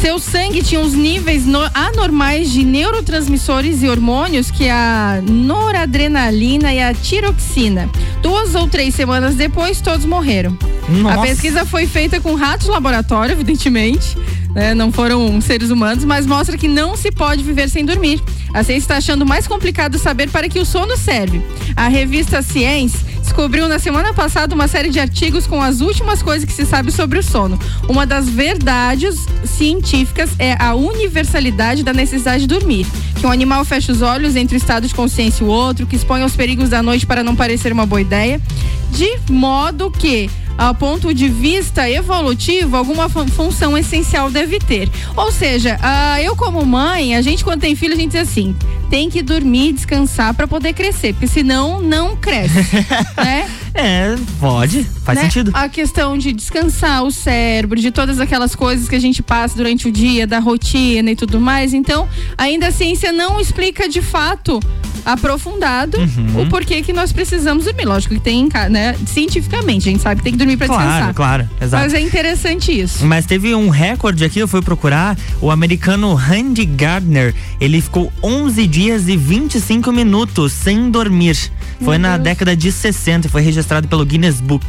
Seu 0.00 0.20
sangue 0.20 0.62
tinha 0.62 0.80
os 0.80 0.92
níveis 0.94 1.44
no- 1.44 1.68
anormais 1.74 2.52
de 2.52 2.62
neurotransmissores 2.64 3.82
e 3.82 3.88
hormônios, 3.88 4.52
que 4.52 4.66
é 4.66 4.70
a 4.70 5.20
noradrenalina 5.20 6.72
e 6.72 6.80
a 6.80 6.94
tiroxina. 6.94 7.90
Duas 8.22 8.54
ou 8.54 8.68
três 8.68 8.94
semanas 8.94 9.34
depois, 9.34 9.80
todos 9.80 10.06
morreram. 10.06 10.56
Nossa. 10.88 11.18
A 11.18 11.22
pesquisa 11.22 11.66
foi 11.66 11.88
feita 11.88 12.20
com 12.20 12.34
ratos 12.36 12.68
laboratório, 12.68 13.32
evidentemente. 13.32 14.16
Né? 14.54 14.74
Não 14.74 14.92
foram 14.92 15.40
seres 15.40 15.70
humanos, 15.70 16.04
mas 16.04 16.26
mostra 16.26 16.56
que 16.56 16.68
não 16.68 16.96
se 16.96 17.10
pode 17.10 17.42
viver 17.42 17.68
sem 17.68 17.84
dormir. 17.84 18.22
A 18.52 18.62
ciência 18.62 18.84
está 18.84 18.96
achando 18.98 19.26
mais 19.26 19.46
complicado 19.46 19.98
saber 19.98 20.30
para 20.30 20.48
que 20.48 20.60
o 20.60 20.64
sono 20.64 20.96
serve. 20.96 21.42
A 21.74 21.88
revista 21.88 22.40
Science 22.40 22.96
descobriu 23.20 23.66
na 23.66 23.78
semana 23.78 24.12
passada 24.12 24.54
uma 24.54 24.68
série 24.68 24.90
de 24.90 25.00
artigos 25.00 25.46
com 25.46 25.60
as 25.60 25.80
últimas 25.80 26.22
coisas 26.22 26.44
que 26.44 26.52
se 26.52 26.64
sabe 26.64 26.92
sobre 26.92 27.18
o 27.18 27.22
sono. 27.22 27.58
Uma 27.88 28.06
das 28.06 28.28
verdades 28.28 29.26
científicas 29.44 30.30
é 30.38 30.56
a 30.62 30.74
universalidade 30.74 31.82
da 31.82 31.92
necessidade 31.92 32.46
de 32.46 32.46
dormir. 32.46 32.86
Que 33.18 33.26
um 33.26 33.32
animal 33.32 33.64
fecha 33.64 33.90
os 33.90 34.02
olhos 34.02 34.36
entre 34.36 34.56
o 34.56 34.58
estado 34.58 34.86
de 34.86 34.94
consciência 34.94 35.42
e 35.42 35.46
o 35.46 35.50
outro, 35.50 35.86
que 35.86 35.96
expõe 35.96 36.22
aos 36.22 36.36
perigos 36.36 36.68
da 36.68 36.82
noite 36.82 37.06
para 37.06 37.24
não 37.24 37.34
parecer 37.34 37.72
uma 37.72 37.86
boa 37.86 38.00
ideia, 38.00 38.40
de 38.92 39.18
modo 39.28 39.90
que 39.90 40.30
a 40.56 40.72
ponto 40.72 41.12
de 41.12 41.28
vista 41.28 41.88
evolutivo, 41.90 42.76
alguma 42.76 43.08
fun- 43.08 43.26
função 43.28 43.76
essencial 43.76 44.30
deve 44.30 44.58
ter. 44.58 44.88
Ou 45.16 45.32
seja, 45.32 45.78
ah, 45.82 46.20
eu 46.22 46.36
como 46.36 46.64
mãe, 46.64 47.16
a 47.16 47.22
gente 47.22 47.42
quando 47.44 47.60
tem 47.60 47.74
filho, 47.74 47.92
a 47.94 47.96
gente 47.96 48.12
diz 48.12 48.20
assim, 48.28 48.54
tem 48.90 49.10
que 49.10 49.22
dormir, 49.22 49.72
descansar 49.72 50.32
para 50.34 50.46
poder 50.46 50.72
crescer, 50.72 51.12
porque 51.12 51.26
senão 51.26 51.80
não 51.80 52.16
cresce, 52.16 52.54
né? 53.16 53.48
É, 53.76 54.14
pode. 54.38 54.84
Faz 55.04 55.18
né? 55.18 55.24
sentido. 55.24 55.50
A 55.52 55.68
questão 55.68 56.16
de 56.16 56.32
descansar 56.32 57.02
o 57.02 57.10
cérebro, 57.10 57.80
de 57.80 57.90
todas 57.90 58.20
aquelas 58.20 58.54
coisas 58.54 58.88
que 58.88 58.94
a 58.94 59.00
gente 59.00 59.20
passa 59.20 59.56
durante 59.56 59.88
o 59.88 59.92
dia, 59.92 60.26
da 60.26 60.38
rotina 60.38 61.10
e 61.10 61.16
tudo 61.16 61.40
mais. 61.40 61.74
Então, 61.74 62.08
ainda 62.38 62.68
a 62.68 62.70
ciência 62.70 63.10
não 63.10 63.40
explica 63.40 63.88
de 63.88 64.00
fato 64.00 64.60
aprofundado 65.04 65.98
Uhum. 65.98 66.42
o 66.42 66.48
porquê 66.48 66.80
que 66.82 66.92
nós 66.92 67.12
precisamos 67.12 67.64
dormir. 67.64 67.84
Lógico 67.84 68.14
que 68.14 68.20
tem, 68.20 68.48
né, 68.70 68.96
cientificamente, 69.06 69.88
a 69.88 69.92
gente 69.92 70.02
sabe 70.02 70.16
que 70.20 70.24
tem 70.24 70.32
que 70.32 70.38
dormir 70.44 70.56
para 70.56 70.66
Claro, 70.66 70.82
descansar. 70.84 71.14
claro. 71.14 71.48
Exato. 71.60 71.82
Mas 71.84 71.94
é 71.94 72.00
interessante 72.00 72.72
isso. 72.80 73.04
Mas 73.06 73.26
teve 73.26 73.54
um 73.54 73.68
recorde 73.68 74.24
aqui, 74.24 74.38
eu 74.38 74.48
fui 74.48 74.62
procurar, 74.62 75.16
o 75.40 75.50
americano 75.50 76.14
Randy 76.14 76.64
Gardner, 76.64 77.34
ele 77.60 77.80
ficou 77.80 78.12
11 78.22 78.66
dias 78.66 79.08
e 79.08 79.16
25 79.16 79.90
minutos 79.92 80.52
sem 80.52 80.90
dormir. 80.90 81.36
Foi 81.82 81.98
na 81.98 82.16
década 82.16 82.56
de 82.56 82.70
60 82.70 83.26
e 83.26 83.30
foi 83.30 83.42
registrado 83.42 83.88
pelo 83.88 84.04
Guinness 84.06 84.40
Book. 84.40 84.64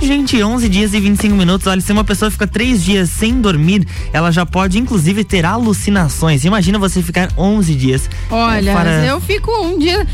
Gente, 0.00 0.42
11 0.42 0.68
dias 0.68 0.92
e 0.94 1.00
25 1.00 1.36
minutos. 1.36 1.66
Olha, 1.68 1.80
se 1.80 1.92
uma 1.92 2.02
pessoa 2.02 2.28
fica 2.28 2.44
3 2.46 2.82
dias 2.82 3.08
sem 3.08 3.40
dormir, 3.40 3.86
ela 4.12 4.32
já 4.32 4.44
pode 4.44 4.76
inclusive 4.76 5.22
ter 5.22 5.44
alucinações. 5.44 6.44
Imagina 6.44 6.76
você 6.78 7.00
ficar 7.00 7.28
11 7.38 7.72
dias. 7.76 8.10
Olha, 8.28 8.72
Para- 8.74 9.04
eu 9.06 9.20
fico 9.20 9.50
um 9.64 9.78
dia. 9.78 10.04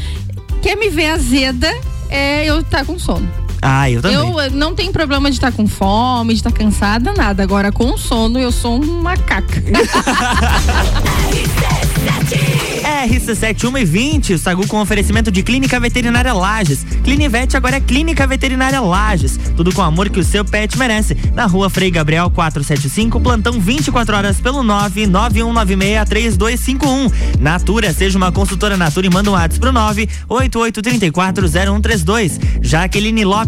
Quer 0.61 0.76
me 0.76 0.90
ver 0.90 1.07
azeda? 1.07 1.75
É 2.11 2.45
eu 2.45 2.61
estar 2.61 2.85
com 2.85 2.99
sono. 2.99 3.26
Ah, 3.61 3.91
eu 3.91 4.00
também. 4.00 4.17
Eu 4.17 4.41
eh, 4.41 4.50
não 4.50 4.75
tenho 4.75 4.93
problema 4.93 5.31
de 5.31 5.37
estar 5.37 5.53
com 5.53 5.67
fome, 5.67 6.33
de 6.33 6.41
estar 6.41 6.53
cansada, 6.53 7.12
nada. 7.12 7.43
Agora, 7.43 7.73
com 7.73 7.97
sono, 7.97 8.38
eu 8.38 8.53
sou 8.53 8.81
um 8.81 9.03
macaca. 9.03 9.62
RC7 13.09 13.81
e 13.81 13.85
20, 13.85 14.35
o 14.35 14.38
Sagu 14.38 14.65
com 14.67 14.81
oferecimento 14.81 15.31
de 15.31 15.43
Clínica 15.43 15.81
Veterinária 15.81 16.33
Lages. 16.33 16.85
Clinivete 17.05 17.57
agora 17.57 17.77
é 17.77 17.81
Clínica 17.81 18.27
Veterinária 18.27 18.81
Lages. 18.81 19.38
Tudo 19.57 19.73
com 19.73 19.81
o 19.81 19.85
amor 19.85 20.09
que 20.09 20.19
o 20.21 20.25
seu 20.25 20.45
pet 20.45 20.77
merece. 20.79 21.17
Na 21.35 21.47
rua 21.47 21.71
Frei 21.71 21.91
Gabriel 21.91 22.31
475, 22.31 23.21
plantão 23.21 23.61
24 23.61 24.17
horas 24.17 24.41
pelo 24.41 24.62
991963251. 24.62 27.12
Natura, 27.38 27.93
seja 27.93 28.17
uma 28.17 28.33
consultora 28.33 28.77
Natura 28.77 29.07
e 29.07 29.11
manda 29.11 29.31
um 29.31 29.35
WhatsApp 29.35 29.61
pro 29.61 29.73
988340132. 29.73 32.41
Jaqueline 32.61 33.25
Lopes 33.25 33.48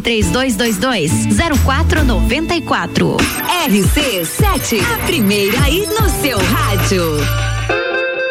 3222 0.01 1.11
0494. 1.63 3.17
RC7, 3.67 4.81
a 4.93 5.05
primeira 5.05 5.63
aí 5.63 5.85
no 5.87 6.09
seu 6.09 6.37
rádio. 6.37 7.50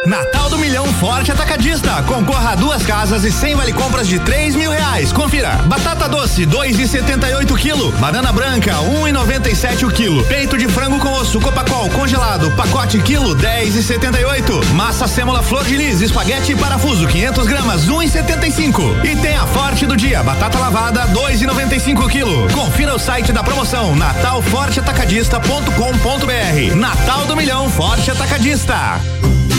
Natal 0.07 0.49
do 0.49 0.59
Milhão 0.59 0.87
Forte 0.95 1.31
Atacadista. 1.31 2.03
Concorra 2.05 2.53
a 2.53 2.55
duas 2.55 2.83
casas 2.83 3.23
e 3.25 3.31
100 3.31 3.57
vale 3.57 3.73
compras 3.73 4.09
de 4.09 4.19
3 4.19 4.57
mil 4.57 4.71
reais. 4.71 5.13
Confira. 5.13 5.57
Batata 5.67 6.09
doce, 6.09 6.47
2,78 6.47 7.55
quilo. 7.59 7.93
Banana 7.93 8.33
branca, 8.33 8.77
1,97 8.77 9.87
o 9.87 9.91
quilo. 9.91 10.25
Peito 10.25 10.57
de 10.57 10.69
frango 10.69 10.99
com 10.99 11.13
osso 11.13 11.39
Copacol 11.41 11.91
congelado, 11.91 12.51
pacote 12.53 12.99
quilo, 13.01 13.37
10,78. 13.37 14.65
Massa 14.73 15.07
sêmola 15.07 15.43
flor 15.43 15.65
de 15.65 15.77
lis, 15.77 16.01
espaguete 16.01 16.53
e 16.53 16.57
parafuso, 16.57 17.07
500 17.07 17.47
gramas, 17.47 17.87
1,75. 17.87 19.05
E 19.05 19.17
tem 19.17 19.37
a 19.37 19.51
Forte 19.51 19.85
do 19.85 19.97
dia, 19.97 20.23
batata 20.23 20.59
lavada, 20.59 21.09
2,95 21.09 22.09
quilo. 22.09 22.49
Confira 22.51 22.95
o 22.95 22.99
site 22.99 23.33
da 23.33 23.43
promoção 23.43 23.97
natalforteatacadista.com.br. 23.97 26.77
Natal 26.77 27.27
do 27.27 27.37
Milhão 27.37 27.69
Forte 27.69 28.11
Atacadista. 28.11 29.01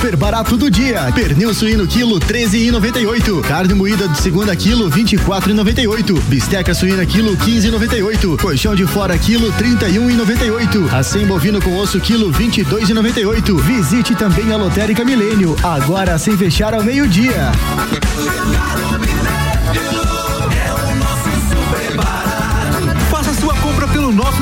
Super 0.00 0.16
barato 0.16 0.56
do 0.56 0.70
dia. 0.70 1.12
Pernil 1.14 1.52
suíno 1.52 1.86
quilo 1.86 2.18
13,98. 2.18 3.40
Carne 3.42 3.74
moída 3.74 4.08
de 4.08 4.18
segunda 4.18 4.56
quilo 4.56 4.90
24,98. 4.90 6.20
Bisteca 6.22 6.72
suína 6.74 7.04
quilo 7.04 7.36
15,98. 7.36 8.40
Colchão 8.40 8.74
de 8.74 8.86
fora 8.86 9.18
quilo 9.18 9.52
31,98. 9.52 10.92
Acém 10.92 11.26
bovino 11.26 11.60
com 11.60 11.76
osso 11.76 12.00
quilo 12.00 12.32
22,98. 12.32 13.60
Visite 13.60 14.14
também 14.14 14.52
a 14.52 14.56
Lotérica 14.56 15.04
Milênio, 15.04 15.54
agora 15.62 16.18
sem 16.18 16.36
fechar 16.36 16.72
ao 16.72 16.82
meio-dia. 16.82 17.52
Faça 17.76 19.29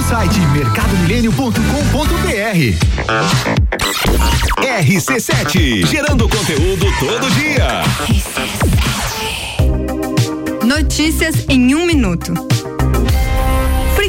site 0.09 0.41
mercadomilênio.com.br. 0.55 1.61
RC7, 4.57 5.87
gerando 5.87 6.27
conteúdo 6.27 6.87
todo 6.99 7.31
dia. 7.35 7.83
Notícias 10.65 11.45
em 11.51 11.75
um 11.75 11.85
minuto. 11.85 12.33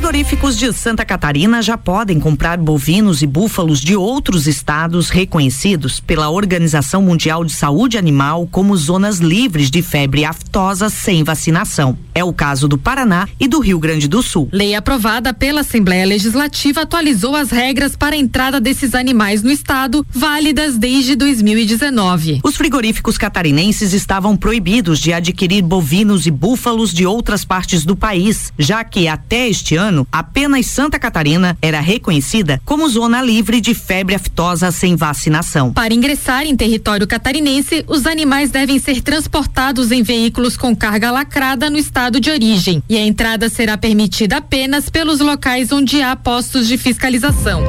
Frigoríficos 0.09 0.57
de 0.57 0.73
Santa 0.73 1.05
Catarina 1.05 1.61
já 1.61 1.77
podem 1.77 2.19
comprar 2.19 2.57
bovinos 2.57 3.21
e 3.21 3.27
búfalos 3.27 3.79
de 3.79 3.95
outros 3.95 4.47
estados 4.47 5.11
reconhecidos 5.11 5.99
pela 5.99 6.31
Organização 6.31 7.03
Mundial 7.03 7.45
de 7.45 7.53
Saúde 7.53 7.95
Animal 7.95 8.47
como 8.51 8.75
zonas 8.75 9.19
livres 9.19 9.69
de 9.69 9.83
febre 9.83 10.25
aftosa 10.25 10.89
sem 10.89 11.23
vacinação. 11.23 11.95
É 12.15 12.23
o 12.23 12.33
caso 12.33 12.67
do 12.67 12.75
Paraná 12.75 13.29
e 13.39 13.47
do 13.47 13.59
Rio 13.59 13.77
Grande 13.77 14.07
do 14.07 14.23
Sul. 14.23 14.49
Lei 14.51 14.73
aprovada 14.73 15.31
pela 15.31 15.61
Assembleia 15.61 16.07
Legislativa 16.07 16.81
atualizou 16.81 17.35
as 17.35 17.51
regras 17.51 17.95
para 17.95 18.15
a 18.15 18.19
entrada 18.19 18.59
desses 18.59 18.95
animais 18.95 19.43
no 19.43 19.51
estado, 19.51 20.03
válidas 20.09 20.75
desde 20.75 21.15
2019. 21.15 22.39
Os 22.43 22.57
frigoríficos 22.57 23.15
catarinenses 23.15 23.93
estavam 23.93 24.35
proibidos 24.35 24.97
de 24.99 25.13
adquirir 25.13 25.61
bovinos 25.61 26.25
e 26.25 26.31
búfalos 26.31 26.91
de 26.91 27.05
outras 27.05 27.45
partes 27.45 27.85
do 27.85 27.95
país, 27.95 28.51
já 28.57 28.83
que 28.83 29.07
até 29.07 29.47
este 29.47 29.75
ano, 29.75 29.98
apenas 30.11 30.65
Santa 30.65 30.99
Catarina 30.99 31.57
era 31.61 31.79
reconhecida 31.79 32.61
como 32.65 32.87
zona 32.89 33.21
livre 33.21 33.61
de 33.61 33.73
febre 33.73 34.15
aftosa 34.15 34.71
sem 34.71 34.95
vacinação. 34.95 35.73
Para 35.73 35.93
ingressar 35.93 36.45
em 36.45 36.55
território 36.55 37.07
catarinense, 37.07 37.83
os 37.87 38.05
animais 38.05 38.51
devem 38.51 38.79
ser 38.79 39.01
transportados 39.01 39.91
em 39.91 40.03
veículos 40.03 40.57
com 40.57 40.75
carga 40.75 41.11
lacrada 41.11 41.69
no 41.69 41.77
estado 41.77 42.19
de 42.19 42.29
origem 42.29 42.83
e 42.89 42.97
a 42.97 43.05
entrada 43.05 43.49
será 43.49 43.77
permitida 43.77 44.37
apenas 44.37 44.89
pelos 44.89 45.19
locais 45.19 45.71
onde 45.71 46.01
há 46.01 46.15
postos 46.15 46.67
de 46.67 46.77
fiscalização. 46.77 47.63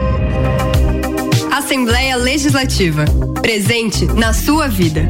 Assembleia 1.51 2.17
Legislativa. 2.17 3.05
Presente 3.43 4.07
na 4.07 4.33
sua 4.33 4.69
vida. 4.69 5.09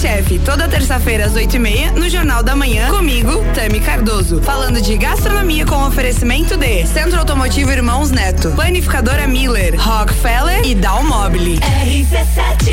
RC 0.00 0.08
Chef, 0.08 0.38
toda 0.40 0.66
terça-feira 0.66 1.26
às 1.26 1.34
8 1.34 1.56
e 1.56 1.58
meia, 1.58 1.92
no 1.92 2.08
Jornal 2.08 2.42
da 2.42 2.56
Manhã, 2.56 2.88
comigo, 2.88 3.44
Tami 3.54 3.80
Cardoso. 3.80 4.40
Falando 4.40 4.80
de 4.80 4.96
gastronomia 4.96 5.66
com 5.66 5.86
oferecimento 5.86 6.56
de 6.56 6.86
Centro 6.86 7.18
Automotivo 7.18 7.70
Irmãos 7.70 8.10
Neto, 8.10 8.50
Planificadora 8.52 9.26
Miller, 9.26 9.74
Rockefeller 9.78 10.66
e 10.66 10.74
Dalmobile. 10.74 11.58
RC7 11.60 12.70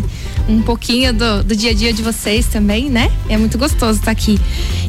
um 0.48 0.62
pouquinho 0.62 1.12
do, 1.12 1.44
do 1.44 1.54
dia 1.54 1.72
a 1.72 1.74
dia 1.74 1.92
de 1.92 2.02
vocês 2.02 2.46
também, 2.46 2.88
né? 2.88 3.12
É 3.28 3.36
muito 3.36 3.58
gostoso 3.58 3.98
estar 3.98 4.10
aqui. 4.10 4.40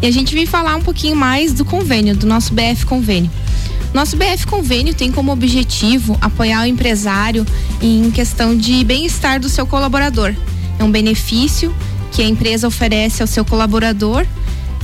E 0.02 0.08
a 0.08 0.12
gente 0.12 0.34
vem 0.34 0.45
falar 0.45 0.78
um 0.78 0.82
pouquinho 0.82 1.17
mais 1.17 1.52
do 1.52 1.65
convênio, 1.65 2.15
do 2.15 2.26
nosso 2.26 2.54
BF 2.54 2.86
Convênio. 2.86 3.30
Nosso 3.93 4.15
BF 4.15 4.47
Convênio 4.47 4.93
tem 4.93 5.12
como 5.12 5.34
objetivo 5.34 6.17
apoiar 6.21 6.62
o 6.62 6.65
empresário 6.65 7.45
em 7.82 8.10
questão 8.12 8.56
de 8.56 8.82
bem-estar 8.86 9.41
do 9.41 9.50
seu 9.50 9.67
colaborador. 9.67 10.34
É 10.80 10.84
um 10.86 10.89
benefício 10.89 11.76
que 12.13 12.21
a 12.21 12.26
empresa 12.26 12.65
oferece 12.65 13.21
ao 13.21 13.28
seu 13.28 13.43
colaborador 13.43 14.26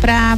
para 0.01 0.37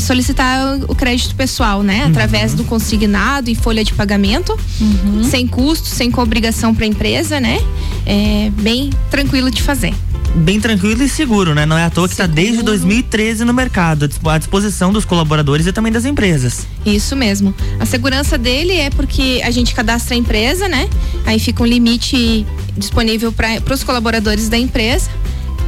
solicitar 0.00 0.78
o 0.88 0.94
crédito 0.94 1.34
pessoal, 1.34 1.82
né? 1.82 2.04
Através 2.04 2.54
do 2.54 2.64
consignado 2.64 3.50
e 3.50 3.54
folha 3.54 3.82
de 3.84 3.92
pagamento, 3.94 4.58
sem 5.30 5.46
custo, 5.46 5.88
sem 5.88 6.12
obrigação 6.16 6.74
para 6.74 6.84
a 6.84 6.88
empresa, 6.88 7.40
né? 7.40 7.58
É 8.06 8.50
bem 8.60 8.90
tranquilo 9.10 9.50
de 9.50 9.62
fazer. 9.62 9.94
bem 10.34 10.58
tranquilo 10.60 11.02
e 11.02 11.08
seguro, 11.08 11.54
né? 11.54 11.66
Não 11.66 11.76
é 11.76 11.84
à 11.84 11.90
toa 11.90 12.08
que 12.08 12.14
está 12.14 12.26
desde 12.26 12.62
2013 12.62 13.44
no 13.44 13.52
mercado, 13.52 14.08
à 14.24 14.38
disposição 14.38 14.90
dos 14.92 15.04
colaboradores 15.04 15.66
e 15.66 15.72
também 15.72 15.92
das 15.92 16.04
empresas. 16.06 16.66
Isso 16.86 17.14
mesmo. 17.14 17.54
A 17.78 17.84
segurança 17.84 18.38
dele 18.38 18.72
é 18.74 18.88
porque 18.90 19.42
a 19.44 19.50
gente 19.50 19.74
cadastra 19.74 20.14
a 20.14 20.18
empresa, 20.18 20.68
né? 20.68 20.88
Aí 21.26 21.38
fica 21.38 21.62
um 21.62 21.66
limite 21.66 22.46
disponível 22.78 23.30
para 23.32 23.74
os 23.74 23.84
colaboradores 23.84 24.48
da 24.48 24.56
empresa. 24.56 25.10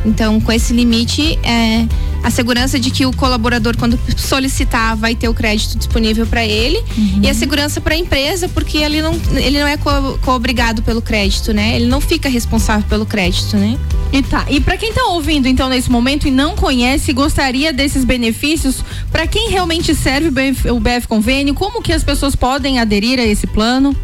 Então, 0.06 0.40
com 0.40 0.52
esse 0.52 0.72
limite, 0.72 1.38
é, 1.42 1.86
a 2.24 2.30
segurança 2.30 2.80
de 2.80 2.90
que 2.90 3.06
o 3.06 3.12
colaborador, 3.12 3.76
quando 3.76 3.96
solicitar, 4.16 4.96
vai 4.96 5.14
ter 5.14 5.28
o 5.28 5.34
crédito 5.34 5.78
disponível 5.78 6.26
para 6.26 6.44
ele 6.44 6.78
Uhum. 6.96 7.20
e 7.22 7.28
a 7.30 7.34
segurança 7.34 7.80
para 7.80 7.94
a 7.94 7.96
empresa, 7.98 8.48
porque 8.48 8.78
ele 8.78 9.00
não, 9.02 9.14
ele 9.36 9.60
não 9.60 9.66
é 9.68 9.76
co- 9.76 10.18
co-obrigado 10.22 10.82
pelo 10.82 11.00
crédito, 11.02 11.52
né? 11.52 11.76
Ele 11.76 11.86
não 11.86 12.00
fica 12.00 12.28
responsável 12.28 12.84
pelo 12.88 13.06
crédito, 13.06 13.56
né? 13.56 13.78
E 14.12 14.22
tá. 14.22 14.46
E 14.48 14.60
para 14.60 14.76
quem 14.76 14.92
tá 14.92 15.04
ouvindo 15.08 15.46
então 15.46 15.68
nesse 15.68 15.90
momento 15.90 16.26
e 16.26 16.30
não 16.30 16.56
conhece, 16.56 17.12
gostaria 17.12 17.72
desses 17.72 18.04
benefícios, 18.04 18.82
para 19.12 19.26
quem 19.26 19.50
realmente 19.50 19.94
serve 19.94 20.28
o 20.28 20.32
BF, 20.32 20.70
o 20.70 20.80
BF 20.80 21.06
Convênio, 21.06 21.54
como 21.54 21.82
que 21.82 21.92
as 21.92 22.02
pessoas 22.02 22.34
podem 22.34 22.78
aderir 22.80 23.18
a 23.20 23.24
esse 23.24 23.46
plano? 23.46 23.94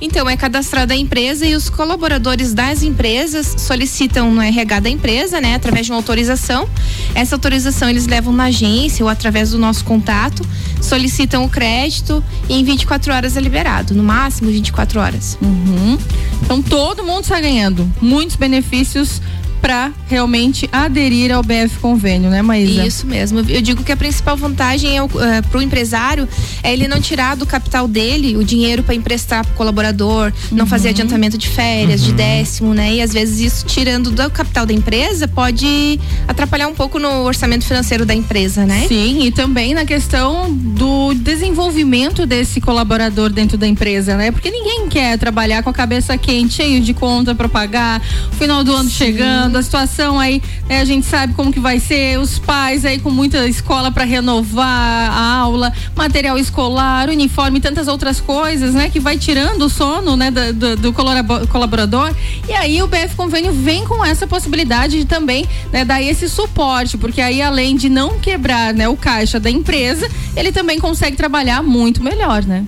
Então, 0.00 0.28
é 0.28 0.36
cadastrada 0.36 0.94
a 0.94 0.96
empresa 0.96 1.46
e 1.46 1.54
os 1.54 1.70
colaboradores 1.70 2.52
das 2.52 2.82
empresas 2.82 3.54
solicitam 3.58 4.30
no 4.30 4.42
RH 4.42 4.80
da 4.80 4.90
empresa, 4.90 5.40
né, 5.40 5.54
através 5.54 5.86
de 5.86 5.92
uma 5.92 5.98
autorização. 5.98 6.68
Essa 7.14 7.34
autorização 7.34 7.88
eles 7.88 8.06
levam 8.06 8.32
na 8.32 8.44
agência 8.44 9.04
ou 9.04 9.08
através 9.08 9.50
do 9.50 9.58
nosso 9.58 9.84
contato, 9.84 10.46
solicitam 10.80 11.44
o 11.44 11.48
crédito 11.48 12.22
e 12.48 12.54
em 12.54 12.64
24 12.64 13.12
horas 13.12 13.36
é 13.36 13.40
liberado, 13.40 13.94
no 13.94 14.02
máximo 14.02 14.50
24 14.50 15.00
horas. 15.00 15.38
Uhum. 15.40 15.98
Então 16.42 16.62
todo 16.62 17.02
mundo 17.02 17.22
está 17.22 17.40
ganhando 17.40 17.90
muitos 18.00 18.36
benefícios 18.36 19.20
para 19.60 19.92
realmente 20.08 20.68
aderir 20.72 21.32
ao 21.32 21.42
BF 21.42 21.78
Convênio, 21.80 22.30
né, 22.30 22.42
Maísa? 22.42 22.86
Isso 22.86 23.06
mesmo. 23.06 23.40
Eu 23.40 23.60
digo 23.60 23.82
que 23.82 23.92
a 23.92 23.96
principal 23.96 24.36
vantagem 24.36 24.98
é, 24.98 25.42
para 25.42 25.58
o 25.58 25.62
empresário 25.62 26.28
é 26.62 26.72
ele 26.72 26.88
não 26.88 27.00
tirar 27.00 27.36
do 27.36 27.46
capital 27.46 27.88
dele 27.88 28.36
o 28.36 28.44
dinheiro 28.44 28.82
para 28.82 28.94
emprestar 28.94 29.44
para 29.44 29.52
o 29.52 29.56
colaborador, 29.56 30.32
não 30.52 30.66
fazer 30.66 30.90
adiantamento 30.90 31.38
de 31.38 31.48
férias, 31.48 32.02
de 32.02 32.12
décimo, 32.12 32.74
né? 32.74 32.94
E 32.94 33.02
às 33.02 33.12
vezes 33.12 33.40
isso 33.40 33.66
tirando 33.66 34.10
do 34.10 34.30
capital 34.30 34.66
da 34.66 34.72
empresa 34.72 35.28
pode 35.28 36.00
atrapalhar 36.26 36.68
um 36.68 36.74
pouco 36.74 36.98
no 36.98 37.22
orçamento 37.22 37.64
financeiro 37.64 38.04
da 38.04 38.14
empresa, 38.14 38.66
né? 38.66 38.86
Sim, 38.88 39.24
e 39.24 39.30
também 39.30 39.74
na 39.74 39.84
questão 39.84 40.52
do 40.52 41.14
desenvolvimento 41.14 42.26
desse 42.26 42.60
colaborador 42.60 43.30
dentro 43.30 43.56
da 43.56 43.66
empresa, 43.66 44.16
né? 44.16 44.30
Porque 44.30 44.50
ninguém 44.50 44.88
quer 44.88 45.18
trabalhar 45.18 45.62
com 45.62 45.70
a 45.70 45.72
cabeça 45.72 46.16
quente, 46.18 46.54
cheio 46.54 46.80
de 46.80 46.94
conta 46.94 47.34
para 47.34 47.48
pagar, 47.48 48.00
final 48.32 48.64
do 48.64 48.74
ano 48.74 48.90
chegando, 48.90 49.45
a 49.54 49.62
situação 49.62 50.18
aí, 50.18 50.42
né, 50.68 50.80
a 50.80 50.84
gente 50.84 51.06
sabe 51.06 51.32
como 51.34 51.52
que 51.52 51.60
vai 51.60 51.78
ser, 51.78 52.18
os 52.18 52.40
pais 52.40 52.84
aí 52.84 52.98
com 52.98 53.10
muita 53.10 53.46
escola 53.46 53.92
para 53.92 54.02
renovar 54.04 54.66
a 55.12 55.36
aula, 55.38 55.72
material 55.94 56.36
escolar, 56.36 57.08
uniforme 57.08 57.60
tantas 57.60 57.86
outras 57.86 58.20
coisas, 58.20 58.74
né? 58.74 58.90
Que 58.90 58.98
vai 58.98 59.16
tirando 59.16 59.62
o 59.62 59.68
sono, 59.68 60.16
né, 60.16 60.30
da- 60.30 60.50
do, 60.50 60.76
do 60.76 60.92
colabo- 60.92 61.46
colaborador. 61.46 62.12
E 62.48 62.52
aí 62.52 62.82
o 62.82 62.86
BF 62.88 63.14
Convênio 63.14 63.52
vem 63.52 63.84
com 63.84 64.04
essa 64.04 64.26
possibilidade 64.26 64.98
de 64.98 65.04
também 65.04 65.46
né, 65.72 65.84
dar 65.84 66.02
esse 66.02 66.28
suporte, 66.28 66.96
porque 66.98 67.20
aí 67.20 67.40
além 67.40 67.76
de 67.76 67.88
não 67.88 68.18
quebrar 68.18 68.74
né, 68.74 68.88
o 68.88 68.96
caixa 68.96 69.38
da 69.38 69.50
empresa, 69.50 70.08
ele 70.34 70.50
também 70.50 70.78
consegue 70.78 71.16
trabalhar 71.16 71.62
muito 71.62 72.02
melhor, 72.02 72.42
né? 72.44 72.64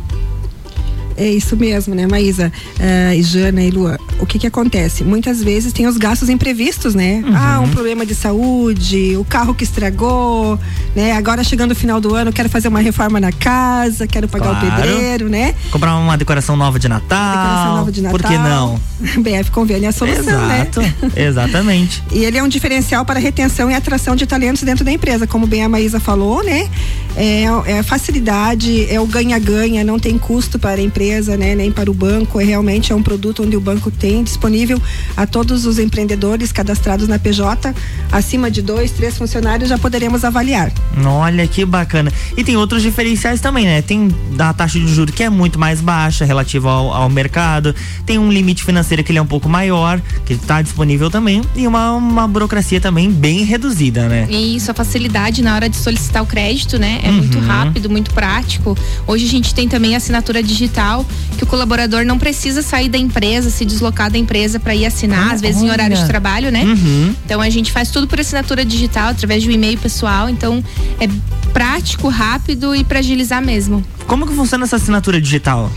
É 1.17 1.29
isso 1.29 1.57
mesmo, 1.57 1.95
né, 1.97 2.07
Maísa, 2.07 2.53
eh, 2.79 3.17
e 3.17 3.23
Jana 3.25 3.63
e 3.63 3.71
Luan. 3.71 3.97
O 4.21 4.27
que 4.27 4.39
que 4.39 4.47
acontece? 4.47 5.05
Muitas 5.05 5.43
vezes 5.43 5.73
tem 5.73 5.87
os 5.87 5.97
gastos 5.97 6.29
imprevistos, 6.29 6.95
né? 6.95 7.23
Ah, 7.35 7.61
um 7.61 7.69
problema 7.69 8.05
de 8.05 8.15
saúde, 8.15 9.17
o 9.17 9.25
carro 9.25 9.55
que 9.55 9.63
estragou, 9.65 10.59
né? 10.95 11.13
Agora 11.13 11.45
chegando 11.45 11.71
o 11.73 11.75
final 11.75 12.01
do 12.01 12.15
ano, 12.15 12.33
quero 12.33 12.49
fazer 12.49 12.69
uma 12.69 12.81
reforma 12.81 13.21
na 13.21 13.31
casa, 13.31 14.07
quero 14.07 14.27
pagar 14.29 14.53
o 14.53 14.59
Claro. 14.61 14.77
pedreiro, 14.77 15.29
né? 15.29 15.55
Comprar 15.71 15.97
uma 15.97 16.17
decoração 16.17 16.57
nova 16.57 16.79
de 16.79 16.89
Natal. 16.89 17.31
Decoração 17.31 17.77
nova 17.77 17.93
de 17.93 18.03
Natal. 18.03 18.19
Por 18.19 18.29
que 18.29 18.39
não? 18.39 18.81
BF 19.23 19.51
Convênio 19.53 19.87
é 19.87 19.89
a 19.89 19.93
solução, 19.93 20.23
Exato, 20.45 20.81
né? 20.81 20.95
exatamente. 21.17 22.03
E 22.13 22.25
ele 22.25 22.37
é 22.39 22.43
um 22.43 22.49
diferencial 22.49 23.05
para 23.05 23.21
retenção 23.21 23.71
e 23.71 23.75
atração 23.75 24.17
de 24.17 24.27
talentos 24.27 24.63
dentro 24.63 24.85
da 24.85 24.91
empresa, 24.91 25.27
como 25.27 25.47
bem 25.47 25.63
a 25.63 25.69
Maísa 25.69 26.01
falou, 26.01 26.43
né? 26.43 26.69
É, 27.17 27.45
é 27.67 27.83
facilidade, 27.83 28.87
é 28.91 29.01
o 29.01 29.07
ganha-ganha, 29.07 29.85
não 29.85 29.99
tem 29.99 30.19
custo 30.19 30.59
para 30.59 30.81
a 30.81 30.83
empresa, 30.83 31.37
né? 31.37 31.55
Nem 31.55 31.71
para 31.71 31.91
o 31.91 31.95
banco. 31.95 32.41
É 32.41 32.45
realmente 32.45 32.93
é 32.93 32.95
um 32.95 33.03
produto 33.03 33.43
onde 33.45 33.57
o 33.57 33.61
banco 33.61 33.91
tem 33.91 34.08
disponível 34.23 34.81
a 35.17 35.27
todos 35.27 35.67
os 35.67 35.79
empreendedores 35.79 36.53
cadastrados 36.53 37.09
na 37.09 37.19
PJ, 37.19 37.75
acima 38.11 38.51
de 38.51 38.63
dois, 38.63 38.91
três 38.93 39.17
funcionários, 39.17 39.69
já 39.69 39.79
poderemos 39.79 40.25
avaliar. 40.25 40.73
Olha 41.05 41.47
que 41.47 41.65
bacana. 41.65 42.13
E 42.37 42.43
tem 42.45 42.57
outros 42.57 42.83
diferenciais 42.83 43.41
também, 43.41 43.65
né? 43.65 43.83
Tem 43.83 44.09
a 44.39 44.53
taxa 44.53 44.79
de 44.79 44.87
juros 44.89 45.15
que 45.15 45.23
é 45.23 45.31
muito 45.31 45.59
mais 45.59 45.81
baixa 45.81 46.25
relativa 46.25 46.71
ao, 46.71 46.93
ao 46.93 47.09
mercado. 47.09 47.75
Tem 48.07 48.19
um 48.19 48.31
limite 48.31 48.65
financeiro 48.65 49.03
que 49.05 49.11
ele 49.13 49.19
é 49.19 49.23
um 49.23 49.27
pouco 49.27 49.49
maior, 49.49 50.01
que 50.25 50.35
está 50.35 50.61
disponível 50.63 51.11
também. 51.11 51.43
E 51.57 51.67
uma, 51.67 51.93
uma 51.93 52.27
burocracia 52.29 52.81
também 52.81 53.11
bem 53.11 53.45
reduzida, 53.45 54.09
né? 54.09 54.27
E 54.31 54.57
isso, 54.57 54.71
a 54.71 54.75
facilidade 54.75 55.43
na 55.43 55.55
hora 55.55 55.69
de 55.69 55.77
solicitar 55.77 56.23
o 56.23 56.27
crédito, 56.27 56.79
né? 56.79 57.01
É 57.03 57.11
muito 57.11 57.39
Uhum. 57.39 57.47
rápido, 57.47 57.89
muito 57.91 58.11
prático. 58.13 58.77
Hoje 59.07 59.25
a 59.25 59.29
gente 59.29 59.55
tem 59.55 59.69
também 59.69 59.95
a 59.95 59.99
assinatura 59.99 60.43
digital, 60.43 61.05
que 61.37 61.45
o 61.45 61.47
colaborador 61.47 62.05
não 62.05 62.19
precisa 62.19 62.63
sair 62.63 62.89
da 62.89 62.99
empresa, 62.99 63.49
se 63.51 63.65
deslocar 63.65 63.98
da 64.09 64.17
empresa 64.17 64.61
para 64.61 64.73
ir 64.73 64.87
assinar, 64.87 65.31
Ah, 65.31 65.33
às 65.33 65.41
vezes 65.41 65.61
em 65.61 65.65
olha. 65.65 65.73
horário 65.73 65.97
de 65.97 66.07
trabalho, 66.07 66.53
né? 66.53 66.63
Uhum. 66.63 67.13
Então 67.25 67.41
a 67.41 67.51
gente 67.51 67.73
faz 67.73 67.91
tudo 67.91 68.07
por 68.07 68.21
assinatura 68.21 68.65
digital, 68.65 69.09
através 69.09 69.43
de 69.43 69.49
um 69.49 69.53
e-mail 69.53 69.77
pessoal. 69.79 70.29
Então 70.29 70.63
é 71.01 71.09
prático, 71.53 72.09
rápido 72.09 72.77
e 72.77 72.85
para 72.85 73.01
agilizar 73.01 73.45
mesmo. 73.45 73.85
Como 74.07 74.25
que 74.29 74.33
funciona 74.35 74.65
essa 74.65 74.77
assinatura 74.77 75.21
digital? 75.21 75.69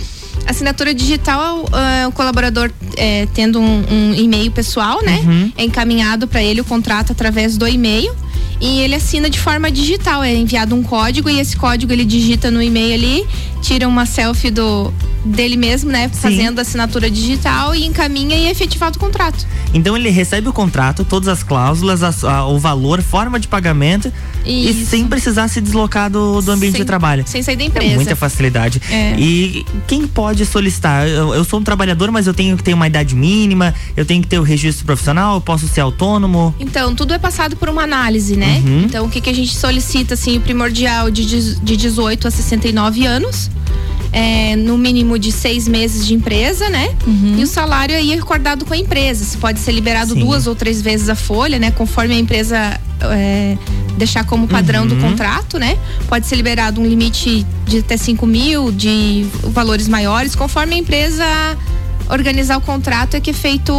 Assinatura 0.46 0.94
digital, 0.94 1.66
ah, 1.72 2.08
o 2.08 2.12
colaborador 2.12 2.72
eh, 2.98 3.28
tendo 3.34 3.60
um, 3.60 3.84
um 3.90 4.14
e-mail 4.16 4.52
pessoal, 4.52 5.02
né? 5.04 5.20
Uhum. 5.26 5.52
É 5.58 5.64
encaminhado 5.64 6.28
para 6.28 6.44
ele 6.44 6.62
o 6.62 6.66
contrato 6.66 7.12
através 7.12 7.58
do 7.58 7.68
e-mail 7.68 8.14
e 8.60 8.80
ele 8.82 8.96
assina 8.96 9.30
de 9.30 9.40
forma 9.40 9.70
digital. 9.72 10.24
É 10.24 10.34
enviado 10.36 10.76
um 10.76 10.84
código 10.84 11.30
e 11.30 11.40
esse 11.40 11.56
código 11.58 11.92
ele 11.94 12.06
digita 12.06 12.50
no 12.52 12.62
e-mail 12.62 12.94
ali, 12.94 13.26
tira 13.62 13.88
uma 13.88 14.06
selfie 14.06 14.50
do 14.52 14.92
dele 15.24 15.56
mesmo, 15.56 15.92
né? 15.92 16.10
Fazendo 16.10 16.60
a 16.60 16.62
assinatura 16.64 17.10
digital 17.10 17.76
e 17.76 17.86
encaminha 17.86 18.36
e 18.36 18.46
é 18.48 18.52
efetivado 18.52 18.98
o 18.98 19.00
contrato. 19.00 19.46
Então 19.74 19.96
ele 19.96 20.10
recebe 20.10 20.48
o 20.50 20.54
contrato, 20.54 21.06
todas 21.06 21.28
as 21.28 21.44
cláusulas, 21.44 22.02
as- 22.04 22.24
a- 22.24 22.46
o 22.48 22.58
valor, 22.60 23.02
forma 23.02 23.40
de 23.40 23.48
pagamento 23.48 24.12
e 24.46 24.70
Isso. 24.70 24.90
sem 24.90 25.08
precisar 25.08 25.48
se 25.48 25.62
deslocar 25.62 26.10
do, 26.10 26.42
do 26.42 26.52
ambiente 26.52 26.74
Sem- 26.74 26.82
de 26.82 26.86
trabalho. 26.86 27.24
Sem 27.28 27.44
sair 27.44 27.56
da 27.56 27.64
É 27.64 27.68
empresa. 27.68 27.96
muita 27.96 28.16
facilidade. 28.16 28.82
É. 28.90 29.16
E 29.20 29.66
quem 29.88 30.08
pode 30.08 30.46
solicitar? 30.46 31.08
Eu, 31.08 31.34
eu 31.34 31.44
sou 31.44 31.60
um 31.60 31.64
trabalhador, 31.64 32.12
mas 32.12 32.26
eu 32.28 32.34
tenho 32.34 32.58
que 32.58 32.64
ter 32.64 32.74
uma 32.74 32.88
idade 32.88 33.16
mínima, 33.16 33.74
eu 33.96 34.06
tenho 34.06 34.22
que 34.22 34.28
ter 34.28 34.40
o 34.40 34.44
registro 34.44 34.86
profissional, 34.86 35.36
eu 35.36 35.42
posso 35.42 35.68
ser 35.68 35.82
autônomo. 35.82 36.54
Então, 36.60 36.96
tudo 36.96 37.14
é 37.14 37.20
passado 37.20 37.56
por 37.56 37.70
uma 37.70 37.84
análise, 37.84 38.36
né? 38.36 38.62
Uhum. 38.66 38.84
Então, 38.86 39.06
o 39.06 39.10
que, 39.10 39.22
que 39.22 39.30
a 39.30 39.34
gente 39.34 39.56
solicita, 39.56 40.16
assim, 40.16 40.38
o 40.38 40.42
primordial 40.42 41.10
de, 41.12 41.26
de 41.60 41.78
18 41.78 42.28
a 42.28 42.32
69 42.32 43.06
anos. 43.06 43.50
É, 44.14 44.58
no 44.58 44.78
mínimo 44.78 45.18
de 45.18 45.32
seis 45.32 45.68
meses 45.70 46.06
de 46.06 46.14
empresa, 46.14 46.70
né? 46.70 46.94
E 47.38 47.44
o 47.44 47.48
salário 47.48 47.96
aí 47.96 48.12
é 48.12 48.16
acordado 48.18 48.66
com 48.66 48.74
a 48.74 48.78
empresa. 48.78 49.24
Se 49.24 49.38
pode 49.38 49.60
ser 49.60 49.72
liberado 49.72 50.14
Sim. 50.14 50.20
duas 50.20 50.48
ou 50.48 50.56
três 50.56 50.82
vezes 50.82 51.08
a 51.08 51.16
folha, 51.16 51.58
né? 51.58 51.72
Conforme 51.72 52.14
a 52.16 52.18
empresa 52.20 52.80
é, 53.04 53.58
deixar 53.98 54.26
como 54.26 54.48
padrão 54.50 54.86
do 54.86 54.96
Uhum. 54.96 55.02
contrato, 55.12 55.58
né? 55.58 55.78
Pode 56.10 56.28
ser 56.28 56.36
liberado 56.36 56.82
um 56.82 56.86
limite 56.86 57.46
de 57.66 57.78
até 57.80 57.96
5 57.96 58.26
mil, 58.28 58.70
de 58.70 59.26
valores 59.44 59.88
maiores, 59.88 60.36
conforme 60.36 60.76
a 60.76 60.78
empresa 60.78 61.26
organizar 62.10 62.58
o 62.58 62.62
contrato 62.62 63.16
é 63.16 63.22
que 63.22 63.30
é 63.30 63.34
feito 63.34 63.74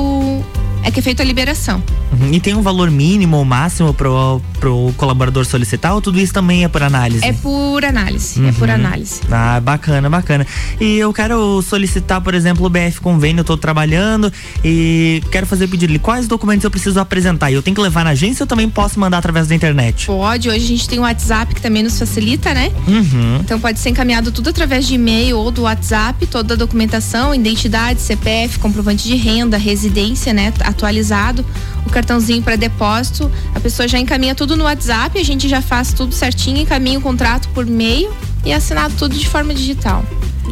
é 0.82 0.90
que 0.90 1.00
é 1.00 1.02
feita 1.02 1.22
a 1.22 1.26
liberação. 1.26 1.82
Uhum. 2.12 2.32
E 2.32 2.40
tem 2.40 2.54
um 2.54 2.62
valor 2.62 2.90
mínimo 2.90 3.36
ou 3.36 3.44
máximo 3.44 3.94
pro, 3.94 4.40
pro 4.60 4.92
colaborador 4.96 5.44
solicitar 5.44 5.94
ou 5.94 6.00
tudo 6.00 6.20
isso 6.20 6.32
também 6.32 6.64
é 6.64 6.68
por 6.68 6.82
análise? 6.82 7.24
É 7.24 7.32
por 7.32 7.84
análise, 7.84 8.44
é 8.46 8.52
por 8.52 8.68
Uhum. 8.68 8.74
análise. 8.74 9.20
Ah, 9.30 9.60
bacana, 9.60 10.08
bacana. 10.10 10.46
E 10.80 10.98
eu 10.98 11.12
quero 11.12 11.62
solicitar, 11.62 12.20
por 12.20 12.34
exemplo, 12.34 12.66
o 12.66 12.70
BF 12.70 13.00
Convênio, 13.00 13.40
eu 13.40 13.44
tô 13.44 13.56
trabalhando 13.56 14.32
e 14.64 15.22
quero 15.30 15.46
fazer 15.46 15.64
o 15.64 15.68
pedido. 15.68 15.98
Quais 16.00 16.26
documentos 16.26 16.64
eu 16.64 16.70
preciso 16.70 16.98
apresentar? 17.00 17.50
E 17.50 17.54
eu 17.54 17.62
tenho 17.62 17.74
que 17.74 17.80
levar 17.80 18.04
na 18.04 18.10
agência 18.10 18.42
ou 18.44 18.46
também 18.46 18.68
posso 18.68 18.98
mandar 18.98 19.18
através 19.18 19.46
da 19.48 19.54
internet? 19.54 20.06
Pode, 20.06 20.48
hoje 20.48 20.64
a 20.64 20.68
gente 20.68 20.88
tem 20.88 20.98
o 20.98 21.02
WhatsApp 21.02 21.54
que 21.54 21.60
também 21.60 21.82
nos 21.82 21.98
facilita, 21.98 22.52
né? 22.54 22.70
Uhum. 22.86 23.38
Então 23.40 23.58
pode 23.60 23.78
ser 23.78 23.90
encaminhado 23.90 24.30
tudo 24.32 24.50
através 24.50 24.86
de 24.86 24.94
e-mail 24.94 25.38
ou 25.38 25.50
do 25.50 25.62
WhatsApp, 25.62 26.26
toda 26.26 26.54
a 26.54 26.56
documentação, 26.56 27.34
identidade, 27.34 28.00
CPF, 28.00 28.58
comprovante 28.58 29.06
de 29.08 29.16
renda, 29.16 29.56
residência, 29.56 30.32
né, 30.32 30.52
atualizado, 30.72 31.44
o 31.86 31.90
cartãozinho 31.90 32.42
para 32.42 32.56
depósito. 32.56 33.30
A 33.54 33.60
pessoa 33.60 33.86
já 33.86 33.98
encaminha 33.98 34.34
tudo 34.34 34.56
no 34.56 34.64
WhatsApp, 34.64 35.18
a 35.18 35.24
gente 35.24 35.48
já 35.48 35.62
faz 35.62 35.92
tudo 35.92 36.14
certinho, 36.14 36.58
encaminha 36.58 36.98
o 36.98 37.02
contrato 37.02 37.48
por 37.50 37.66
e-mail 37.66 38.10
e 38.44 38.50
é 38.50 38.54
assinado 38.54 38.94
tudo 38.98 39.14
de 39.14 39.28
forma 39.28 39.54
digital. 39.54 40.04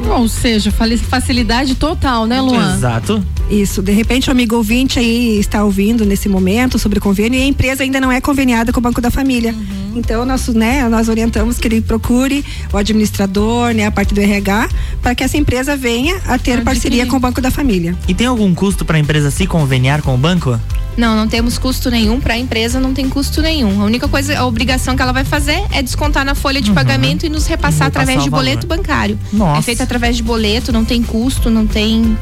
Ou 0.08 0.28
seja, 0.28 0.70
facilidade 0.70 1.74
total, 1.74 2.26
né, 2.26 2.40
Luan? 2.40 2.76
Exato. 2.76 3.22
Isso, 3.50 3.82
de 3.82 3.90
repente 3.90 4.28
o 4.28 4.32
amigo 4.32 4.54
ouvinte 4.54 4.98
aí 4.98 5.38
está 5.38 5.64
ouvindo 5.64 6.04
nesse 6.04 6.28
momento 6.28 6.78
sobre 6.78 7.00
convênio 7.00 7.38
e 7.38 7.42
a 7.42 7.46
empresa 7.46 7.82
ainda 7.82 8.00
não 8.00 8.12
é 8.12 8.20
conveniada 8.20 8.72
com 8.72 8.78
o 8.78 8.82
Banco 8.82 9.00
da 9.00 9.10
Família. 9.10 9.54
Então 9.94 10.24
nós, 10.24 10.48
né, 10.48 10.88
nós 10.88 11.08
orientamos 11.08 11.58
que 11.58 11.68
ele 11.68 11.80
procure 11.80 12.44
o 12.72 12.76
administrador, 12.76 13.72
né, 13.72 13.86
a 13.86 13.90
parte 13.90 14.14
do 14.14 14.20
RH, 14.20 14.68
para 15.02 15.14
que 15.14 15.24
essa 15.24 15.36
empresa 15.36 15.76
venha 15.76 16.20
a 16.26 16.38
ter 16.38 16.62
parceria 16.62 17.06
com 17.06 17.16
o 17.16 17.20
Banco 17.20 17.40
da 17.40 17.50
Família. 17.50 17.96
E 18.08 18.14
tem 18.14 18.26
algum 18.26 18.54
custo 18.54 18.84
para 18.84 18.96
a 18.96 19.00
empresa 19.00 19.30
se 19.30 19.46
conveniar 19.46 20.02
com 20.02 20.14
o 20.14 20.18
banco? 20.18 20.58
Não, 20.96 21.16
não 21.16 21.28
temos 21.28 21.56
custo 21.56 21.90
nenhum 21.90 22.20
para 22.20 22.34
a 22.34 22.38
empresa, 22.38 22.80
não 22.80 22.92
tem 22.92 23.08
custo 23.08 23.40
nenhum. 23.40 23.80
A 23.80 23.84
única 23.84 24.08
coisa, 24.08 24.38
a 24.38 24.46
obrigação 24.46 24.96
que 24.96 25.02
ela 25.02 25.12
vai 25.12 25.24
fazer 25.24 25.62
é 25.72 25.82
descontar 25.82 26.24
na 26.24 26.34
folha 26.34 26.60
de 26.60 26.70
pagamento 26.72 27.24
e 27.24 27.28
nos 27.28 27.46
repassar 27.46 27.86
através 27.88 28.20
o 28.20 28.24
de 28.24 28.30
boleto 28.30 28.66
bancário. 28.66 29.18
Nossa. 29.32 29.60
É 29.60 29.62
feito 29.62 29.82
através 29.82 30.16
de 30.16 30.22
boleto, 30.22 30.72
não 30.72 30.84
tem 30.84 31.02
custo, 31.02 31.48
não 31.48 31.66
tem, 31.66 32.16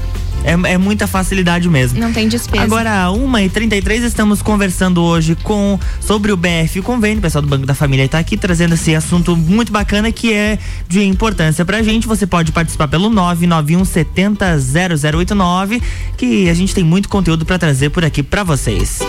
É, 0.49 0.73
é 0.73 0.79
muita 0.79 1.07
facilidade 1.07 1.69
mesmo. 1.69 2.01
não 2.01 2.11
tem 2.11 2.27
despesa. 2.27 2.65
Agora, 2.65 3.09
1h33, 3.09 4.05
estamos 4.05 4.41
conversando 4.41 5.03
hoje 5.03 5.37
com 5.37 5.79
sobre 6.01 6.33
o 6.33 6.39
BF 6.39 6.81
Convênio. 6.81 7.19
O 7.19 7.21
pessoal 7.21 7.43
do 7.43 7.49
Banco 7.49 7.67
da 7.67 7.75
Família 7.75 8.07
está 8.07 8.19
aqui 8.19 8.35
trazendo 8.35 8.73
esse 8.73 8.95
assunto 8.95 9.37
muito 9.37 9.71
bacana 9.71 10.11
que 10.11 10.33
é 10.33 10.59
de 10.89 11.05
importância 11.05 11.67
pra 11.67 11.83
gente. 11.83 12.07
Você 12.07 12.27
pode 12.27 12.51
participar 12.51 12.89
pelo 12.89 13.11
991 13.11 13.85
70 13.85 14.57
0089, 14.59 15.83
que 16.17 16.49
a 16.49 16.55
gente 16.55 16.75
tem 16.75 16.83
muito 16.83 17.11
conteúdo 17.11 17.45
pra 17.45 17.59
trazer 17.59 17.91
por 17.91 18.03
aqui 18.03 18.23
pra 18.23 18.43
vocês. 18.43 19.01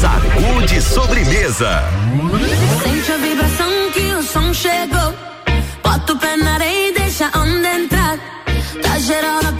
Sacude 0.00 0.82
sobremesa. 0.82 1.84
Sente 2.82 3.12
a 3.12 3.16
vibração 3.16 3.68
que 3.92 4.12
o 4.14 4.22
som 4.24 4.52
chegou. 4.52 5.14
Bota 5.84 6.12
o 6.14 6.18
pé 6.18 6.36
na 6.36 6.54
areia 6.54 6.90
e 6.90 6.94
deixa 6.94 7.30
a 7.32 7.38
onda 7.38 7.78
entrar. 7.78 8.18
Tá 8.82 8.98
geral 8.98 9.40
na 9.42 9.52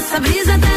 Nessa 0.00 0.18
brisa 0.18 0.54
até 0.54 0.69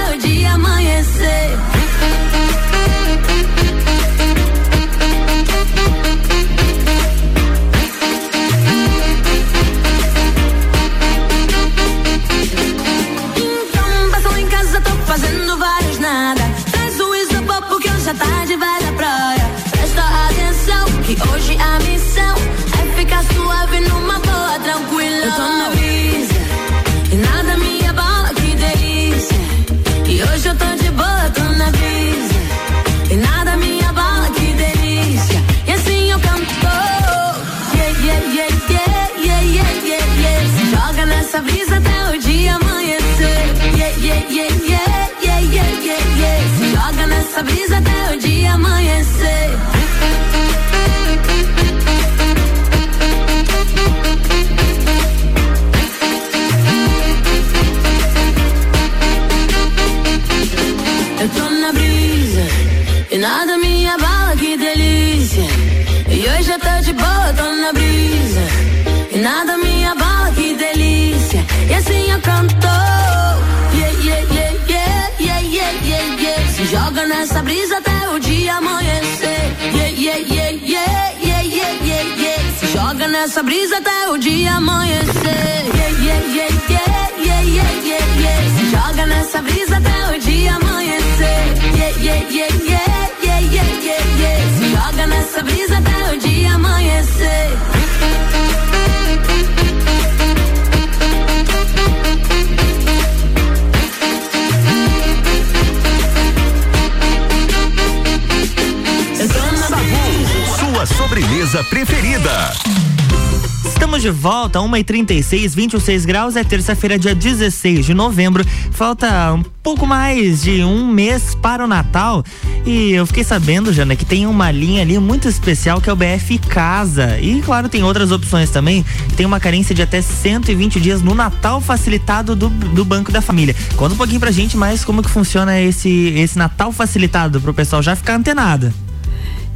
de 114.03 114.09
volta, 114.09 114.59
1h36, 114.59 115.55
26 115.55 116.03
graus, 116.03 116.35
é 116.35 116.43
terça-feira, 116.43 116.99
dia 116.99 117.15
16 117.15 117.85
de 117.85 117.93
novembro. 117.93 118.45
Falta 118.71 119.31
um 119.31 119.41
pouco 119.63 119.87
mais 119.87 120.41
de 120.41 120.61
um 120.61 120.85
mês 120.85 121.33
para 121.35 121.63
o 121.63 121.67
Natal. 121.67 122.21
E 122.65 122.91
eu 122.91 123.07
fiquei 123.07 123.23
sabendo, 123.23 123.71
Jana, 123.71 123.95
que 123.95 124.03
tem 124.03 124.27
uma 124.27 124.51
linha 124.51 124.81
ali 124.81 124.99
muito 124.99 125.29
especial 125.29 125.79
que 125.79 125.89
é 125.89 125.93
o 125.93 125.95
BF 125.95 126.37
Casa. 126.37 127.17
E 127.21 127.41
claro, 127.41 127.69
tem 127.69 127.81
outras 127.81 128.11
opções 128.11 128.49
também. 128.49 128.83
Tem 129.15 129.25
uma 129.25 129.39
carência 129.39 129.73
de 129.73 129.81
até 129.81 130.01
120 130.01 130.81
dias 130.81 131.01
no 131.01 131.15
Natal 131.15 131.61
facilitado 131.61 132.35
do, 132.35 132.49
do 132.49 132.83
Banco 132.83 133.09
da 133.09 133.21
Família. 133.21 133.55
Conta 133.77 133.93
um 133.93 133.97
pouquinho 133.97 134.19
pra 134.19 134.31
gente 134.31 134.57
mais 134.57 134.83
como 134.83 135.01
que 135.01 135.09
funciona 135.09 135.61
esse, 135.61 136.09
esse 136.17 136.37
Natal 136.37 136.73
facilitado 136.73 137.39
pro 137.39 137.53
pessoal 137.53 137.81
já 137.81 137.95
ficar 137.95 138.15
antenado. 138.15 138.73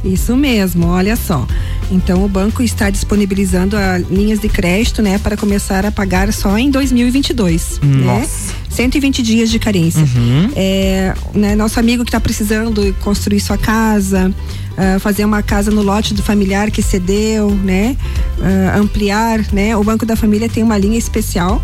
Isso 0.02 0.34
mesmo, 0.34 0.86
olha 0.86 1.16
só. 1.16 1.46
Então 1.90 2.24
o 2.24 2.28
banco 2.28 2.62
está 2.62 2.90
disponibilizando 2.90 3.76
a 3.76 3.98
linhas 3.98 4.38
de 4.40 4.48
crédito, 4.48 5.02
né, 5.02 5.18
para 5.18 5.36
começar 5.36 5.86
a 5.86 5.92
pagar 5.92 6.32
só 6.32 6.58
em 6.58 6.70
2022, 6.70 7.80
né? 7.82 8.04
Nossa. 8.04 8.54
120 8.68 9.22
dias 9.22 9.50
de 9.50 9.58
carência. 9.58 10.02
Uhum. 10.02 10.50
É, 10.54 11.14
né, 11.34 11.54
nosso 11.56 11.80
amigo 11.80 12.04
que 12.04 12.10
está 12.10 12.20
precisando 12.20 12.94
construir 13.00 13.40
sua 13.40 13.58
casa, 13.58 14.32
ah, 14.76 14.98
fazer 15.00 15.24
uma 15.24 15.42
casa 15.42 15.70
no 15.70 15.82
lote 15.82 16.14
do 16.14 16.22
familiar 16.22 16.70
que 16.70 16.80
cedeu, 16.80 17.50
né, 17.50 17.96
ah, 18.40 18.78
ampliar, 18.78 19.40
né, 19.52 19.76
o 19.76 19.82
Banco 19.82 20.06
da 20.06 20.14
Família 20.14 20.48
tem 20.48 20.62
uma 20.62 20.78
linha 20.78 20.98
especial 20.98 21.60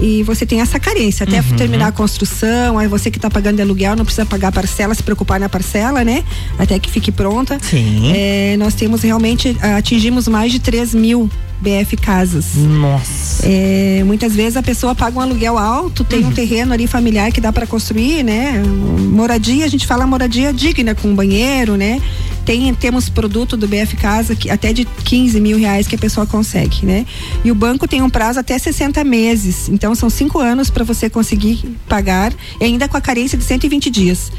e 0.00 0.22
você 0.22 0.46
tem 0.46 0.60
essa 0.60 0.78
carência 0.80 1.24
até 1.24 1.40
Uhum. 1.40 1.56
terminar 1.56 1.88
a 1.88 1.92
construção, 1.92 2.78
aí 2.78 2.88
você 2.88 3.10
que 3.10 3.18
está 3.18 3.30
pagando 3.30 3.56
de 3.56 3.62
aluguel 3.62 3.96
não 3.96 4.04
precisa 4.04 4.26
pagar 4.26 4.48
a 4.48 4.52
parcela, 4.52 4.94
se 4.94 5.02
preocupar 5.02 5.38
na 5.40 5.48
parcela, 5.48 6.04
né, 6.04 6.24
até 6.58 6.78
que 6.78 6.90
fique 6.90 7.10
pronta. 7.12 7.58
Sim. 7.60 8.12
É, 8.14 8.56
nós 8.58 8.74
temos 8.74 9.02
realmente 9.02 9.56
atingimos 9.76 10.26
mais 10.28 10.52
de 10.52 10.58
3 10.60 10.94
mil 10.94 11.28
BF 11.60 11.96
casas. 11.96 12.54
Nossa. 12.56 13.46
É, 13.46 14.02
muitas 14.04 14.34
vezes 14.34 14.56
a 14.56 14.62
pessoa 14.62 14.94
paga 14.94 15.18
um 15.18 15.20
aluguel 15.20 15.58
alto, 15.58 16.04
tem 16.04 16.24
um 16.24 16.32
terreno 16.32 16.72
ali 16.72 16.86
familiar 16.86 17.30
que 17.30 17.40
dá 17.40 17.52
para 17.52 17.66
construir, 17.66 18.22
né? 18.22 18.62
Moradia, 19.10 19.64
a 19.64 19.68
gente 19.68 19.86
fala 19.86 20.06
moradia 20.06 20.52
digna 20.52 20.94
com 20.94 21.14
banheiro, 21.14 21.76
né? 21.76 22.00
Tem, 22.44 22.72
temos 22.74 23.08
produto 23.08 23.56
do 23.56 23.68
BF 23.68 23.96
Casa 23.96 24.34
que 24.34 24.48
até 24.48 24.72
de 24.72 24.84
15 24.84 25.40
mil 25.40 25.58
reais 25.58 25.86
que 25.86 25.94
a 25.94 25.98
pessoa 25.98 26.26
consegue, 26.26 26.86
né? 26.86 27.04
E 27.44 27.50
o 27.50 27.54
banco 27.54 27.86
tem 27.86 28.00
um 28.00 28.08
prazo 28.08 28.40
até 28.40 28.58
60 28.58 29.04
meses. 29.04 29.68
Então 29.68 29.94
são 29.94 30.08
cinco 30.08 30.38
anos 30.38 30.70
para 30.70 30.84
você 30.84 31.10
conseguir 31.10 31.62
pagar, 31.88 32.32
e 32.60 32.64
ainda 32.64 32.88
com 32.88 32.96
a 32.96 33.00
carência 33.00 33.36
de 33.36 33.44
120 33.44 33.90
dias. 33.90 34.32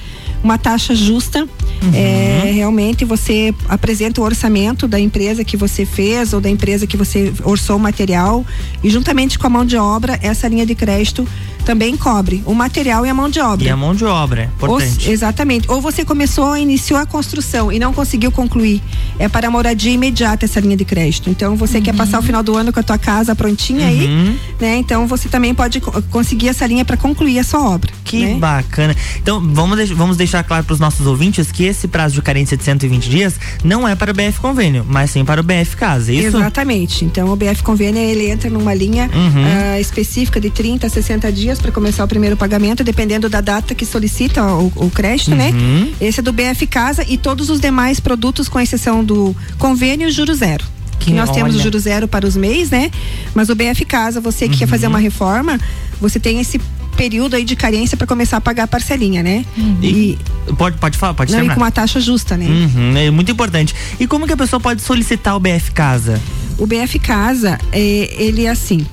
Uma 0.43 0.57
taxa 0.57 0.95
justa, 0.95 1.47
é, 1.93 2.51
realmente 2.51 3.05
você 3.05 3.53
apresenta 3.69 4.21
o 4.21 4.23
orçamento 4.23 4.87
da 4.87 4.99
empresa 4.99 5.43
que 5.43 5.55
você 5.55 5.85
fez 5.85 6.33
ou 6.33 6.41
da 6.41 6.49
empresa 6.49 6.87
que 6.87 6.97
você 6.97 7.10
orçou 7.43 7.77
o 7.77 7.79
material 7.79 8.45
e 8.83 8.89
juntamente 8.89 9.37
com 9.37 9.47
a 9.47 9.49
mão 9.49 9.65
de 9.65 9.77
obra, 9.77 10.19
essa 10.21 10.47
linha 10.47 10.65
de 10.65 10.75
crédito 10.75 11.27
também 11.61 11.95
cobre 11.95 12.43
o 12.45 12.53
material 12.53 13.05
e 13.05 13.09
a 13.09 13.13
mão 13.13 13.29
de 13.29 13.39
obra. 13.39 13.65
E 13.65 13.69
a 13.69 13.77
mão 13.77 13.93
de 13.95 14.05
obra, 14.05 14.43
é 14.43 14.45
importante. 14.45 15.07
Ou, 15.07 15.13
exatamente. 15.13 15.71
Ou 15.71 15.81
você 15.81 16.03
começou, 16.03 16.55
iniciou 16.57 16.99
a 16.99 17.05
construção 17.05 17.71
e 17.71 17.79
não 17.79 17.93
conseguiu 17.93 18.31
concluir. 18.31 18.81
É 19.19 19.27
para 19.27 19.49
moradia 19.49 19.91
imediata 19.91 20.45
essa 20.45 20.59
linha 20.59 20.75
de 20.75 20.85
crédito. 20.85 21.29
Então 21.29 21.55
você 21.55 21.77
uhum. 21.77 21.83
quer 21.83 21.95
passar 21.95 22.19
o 22.19 22.21
final 22.21 22.43
do 22.43 22.55
ano 22.55 22.73
com 22.73 22.79
a 22.79 22.83
tua 22.83 22.97
casa 22.97 23.35
prontinha 23.35 23.85
uhum. 23.85 23.87
aí, 23.87 24.39
né? 24.59 24.77
Então 24.77 25.07
você 25.07 25.29
também 25.29 25.53
pode 25.53 25.79
conseguir 26.09 26.49
essa 26.49 26.65
linha 26.65 26.83
para 26.83 26.97
concluir 26.97 27.39
a 27.39 27.43
sua 27.43 27.61
obra. 27.61 27.91
Que 28.03 28.25
né? 28.25 28.35
bacana. 28.35 28.95
Então 29.17 29.39
vamos, 29.39 29.89
vamos 29.91 30.17
deixar 30.17 30.43
claro 30.43 30.63
para 30.63 30.73
os 30.73 30.79
nossos 30.79 31.05
ouvintes 31.05 31.51
que 31.51 31.63
esse 31.63 31.87
prazo 31.87 32.15
de 32.15 32.21
carência 32.21 32.57
de 32.57 32.63
120 32.63 33.09
dias 33.09 33.39
não 33.63 33.87
é 33.87 33.95
para 33.95 34.11
o 34.11 34.13
BF 34.13 34.39
Convênio, 34.39 34.85
mas 34.87 35.11
sim 35.11 35.23
para 35.23 35.39
o 35.39 35.43
BF 35.43 35.75
Casa, 35.75 36.11
é 36.11 36.15
isso? 36.15 36.37
Exatamente. 36.37 37.05
Então 37.05 37.31
o 37.31 37.35
BF 37.35 37.63
Convênio 37.63 38.01
ele 38.01 38.29
entra 38.29 38.49
numa 38.49 38.73
linha 38.73 39.09
uhum. 39.13 39.75
uh, 39.75 39.79
específica 39.79 40.39
de 40.39 40.49
30 40.49 40.87
a 40.87 40.89
60 40.89 41.31
dias 41.31 41.59
para 41.61 41.71
começar 41.71 42.03
o 42.03 42.07
primeiro 42.07 42.35
pagamento, 42.35 42.83
dependendo 42.83 43.29
da 43.29 43.39
data 43.39 43.75
que 43.75 43.85
solicita 43.85 44.43
o, 44.43 44.71
o 44.75 44.89
crédito, 44.89 45.35
né? 45.35 45.51
Uhum. 45.51 45.93
Esse 46.01 46.19
é 46.19 46.23
do 46.23 46.33
BF 46.33 46.67
Casa 46.67 47.05
e 47.07 47.17
todos 47.17 47.49
os 47.49 47.59
demais 47.59 47.99
produtos, 47.99 48.49
com 48.49 48.59
exceção 48.59 49.03
do 49.03 49.35
convênio 49.57 50.09
juro 50.11 50.33
zero. 50.33 50.65
Que 50.99 51.11
nós 51.13 51.29
olha. 51.29 51.39
temos 51.39 51.55
o 51.55 51.59
juro 51.59 51.79
zero 51.79 52.07
para 52.07 52.27
os 52.27 52.35
MEIs, 52.35 52.69
né? 52.69 52.91
Mas 53.33 53.49
o 53.49 53.55
BF 53.55 53.85
Casa, 53.85 54.21
você 54.21 54.47
que 54.47 54.53
uhum. 54.53 54.59
quer 54.59 54.67
fazer 54.67 54.87
uma 54.87 54.99
reforma, 54.99 55.59
você 55.99 56.19
tem 56.19 56.39
esse 56.39 56.59
período 56.95 57.35
aí 57.35 57.43
de 57.43 57.55
carência 57.55 57.97
para 57.97 58.05
começar 58.05 58.37
a 58.37 58.41
pagar 58.41 58.63
a 58.63 58.67
parcelinha, 58.67 59.23
né? 59.23 59.45
Uhum. 59.57 59.77
E, 59.81 60.19
pode, 60.57 60.77
pode 60.77 60.97
falar, 60.97 61.13
pode 61.13 61.31
ser. 61.31 61.43
E 61.43 61.49
com 61.49 61.55
uma 61.55 61.71
taxa 61.71 61.99
justa, 61.99 62.37
né? 62.37 62.45
Uhum, 62.45 62.97
é 62.97 63.09
muito 63.09 63.31
importante. 63.31 63.73
E 63.99 64.05
como 64.05 64.27
que 64.27 64.33
a 64.33 64.37
pessoa 64.37 64.59
pode 64.59 64.81
solicitar 64.81 65.35
o 65.35 65.39
BF 65.39 65.71
Casa? 65.71 66.21
O 66.57 66.67
BF 66.67 66.99
Casa, 66.99 67.59
é, 67.71 68.13
ele 68.17 68.45
é 68.45 68.49
assim. 68.49 68.85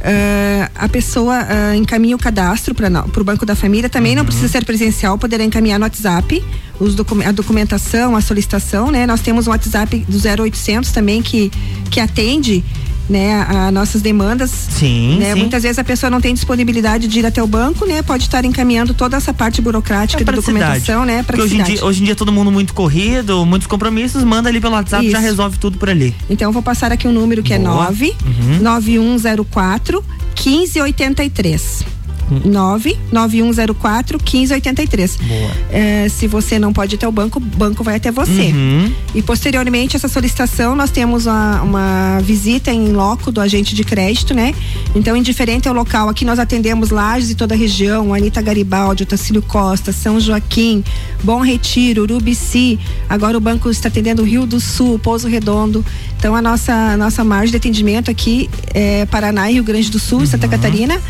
Uh, 0.00 0.70
a 0.74 0.88
pessoa 0.88 1.40
uh, 1.42 1.74
encaminha 1.74 2.16
o 2.16 2.18
cadastro 2.18 2.74
para 2.74 3.20
o 3.20 3.24
Banco 3.24 3.44
da 3.44 3.54
Família, 3.54 3.88
também 3.90 4.12
uhum. 4.12 4.18
não 4.18 4.24
precisa 4.24 4.48
ser 4.48 4.64
presencial, 4.64 5.18
poderá 5.18 5.44
encaminhar 5.44 5.78
no 5.78 5.84
WhatsApp 5.84 6.42
os 6.80 6.94
docu 6.94 7.22
a 7.22 7.30
documentação, 7.30 8.16
a 8.16 8.22
solicitação, 8.22 8.90
né? 8.90 9.06
Nós 9.06 9.20
temos 9.20 9.46
um 9.46 9.50
WhatsApp 9.50 10.06
do 10.08 10.16
0800 10.16 10.90
também 10.90 11.20
que, 11.20 11.50
que 11.90 12.00
atende 12.00 12.64
né, 13.10 13.44
a 13.48 13.70
nossas 13.72 14.00
demandas. 14.00 14.50
Sim, 14.50 15.18
né? 15.18 15.34
sim. 15.34 15.40
Muitas 15.40 15.64
vezes 15.64 15.78
a 15.78 15.84
pessoa 15.84 16.08
não 16.08 16.20
tem 16.20 16.32
disponibilidade 16.32 17.08
de 17.08 17.18
ir 17.18 17.26
até 17.26 17.42
o 17.42 17.46
banco, 17.46 17.84
né? 17.84 18.02
Pode 18.02 18.24
estar 18.24 18.44
encaminhando 18.44 18.94
toda 18.94 19.16
essa 19.16 19.34
parte 19.34 19.60
burocrática 19.60 20.22
é 20.22 20.24
de 20.24 20.32
documentação, 20.32 21.04
né? 21.04 21.22
Para 21.22 21.42
hoje 21.42 21.58
em 21.58 21.62
dia, 21.62 21.84
hoje 21.84 22.02
em 22.02 22.04
dia 22.04 22.14
todo 22.14 22.32
mundo 22.32 22.52
muito 22.52 22.72
corrido, 22.72 23.44
muitos 23.44 23.66
compromissos, 23.66 24.22
manda 24.22 24.48
ali 24.48 24.60
pelo 24.60 24.74
WhatsApp, 24.74 25.04
Isso. 25.04 25.12
já 25.12 25.18
resolve 25.18 25.58
tudo 25.58 25.76
por 25.76 25.90
ali. 25.90 26.14
Então 26.30 26.52
vou 26.52 26.62
passar 26.62 26.92
aqui 26.92 27.06
o 27.06 27.10
um 27.10 27.12
número 27.12 27.42
que 27.42 27.56
Boa. 27.58 27.86
é 27.86 27.88
9 27.88 28.16
uhum. 28.24 28.58
9104 28.62 30.04
1583. 30.44 31.99
99104 32.44 34.18
1583. 34.18 35.16
Boa. 35.16 35.50
É, 35.70 36.08
se 36.08 36.26
você 36.26 36.58
não 36.58 36.72
pode 36.72 36.94
ir 36.94 36.96
até 36.96 37.08
o 37.08 37.12
banco, 37.12 37.38
o 37.38 37.40
banco 37.40 37.82
vai 37.82 37.96
até 37.96 38.10
você. 38.10 38.52
Uhum. 38.52 38.92
E 39.14 39.22
posteriormente 39.22 39.96
essa 39.96 40.08
solicitação, 40.08 40.74
nós 40.74 40.90
temos 40.90 41.26
uma, 41.26 41.62
uma 41.62 42.20
visita 42.22 42.70
em 42.70 42.92
loco 42.92 43.32
do 43.32 43.40
agente 43.40 43.74
de 43.74 43.84
crédito, 43.84 44.34
né? 44.34 44.54
Então, 44.94 45.16
indiferente 45.16 45.68
ao 45.68 45.74
local, 45.74 46.08
aqui 46.08 46.24
nós 46.24 46.38
atendemos 46.38 46.90
Lages 46.90 47.30
e 47.30 47.34
toda 47.34 47.54
a 47.54 47.58
região, 47.58 48.12
Anitta 48.14 48.40
Garibaldi, 48.42 49.02
Otacílio 49.02 49.42
Costa, 49.42 49.92
São 49.92 50.20
Joaquim, 50.20 50.84
Bom 51.22 51.40
Retiro, 51.40 52.02
Urubici. 52.02 52.78
Agora 53.08 53.36
o 53.36 53.40
banco 53.40 53.70
está 53.70 53.88
atendendo 53.88 54.22
Rio 54.22 54.46
do 54.46 54.60
Sul, 54.60 54.98
Pouso 54.98 55.28
Redondo. 55.28 55.84
Então 56.16 56.34
a 56.34 56.42
nossa, 56.42 56.72
a 56.72 56.96
nossa 56.96 57.24
margem 57.24 57.50
de 57.50 57.56
atendimento 57.56 58.10
aqui 58.10 58.50
é 58.74 59.06
Paraná 59.06 59.50
e 59.50 59.54
Rio 59.54 59.64
Grande 59.64 59.90
do 59.90 59.98
Sul, 59.98 60.20
uhum. 60.20 60.26
Santa 60.26 60.48
Catarina. 60.48 61.00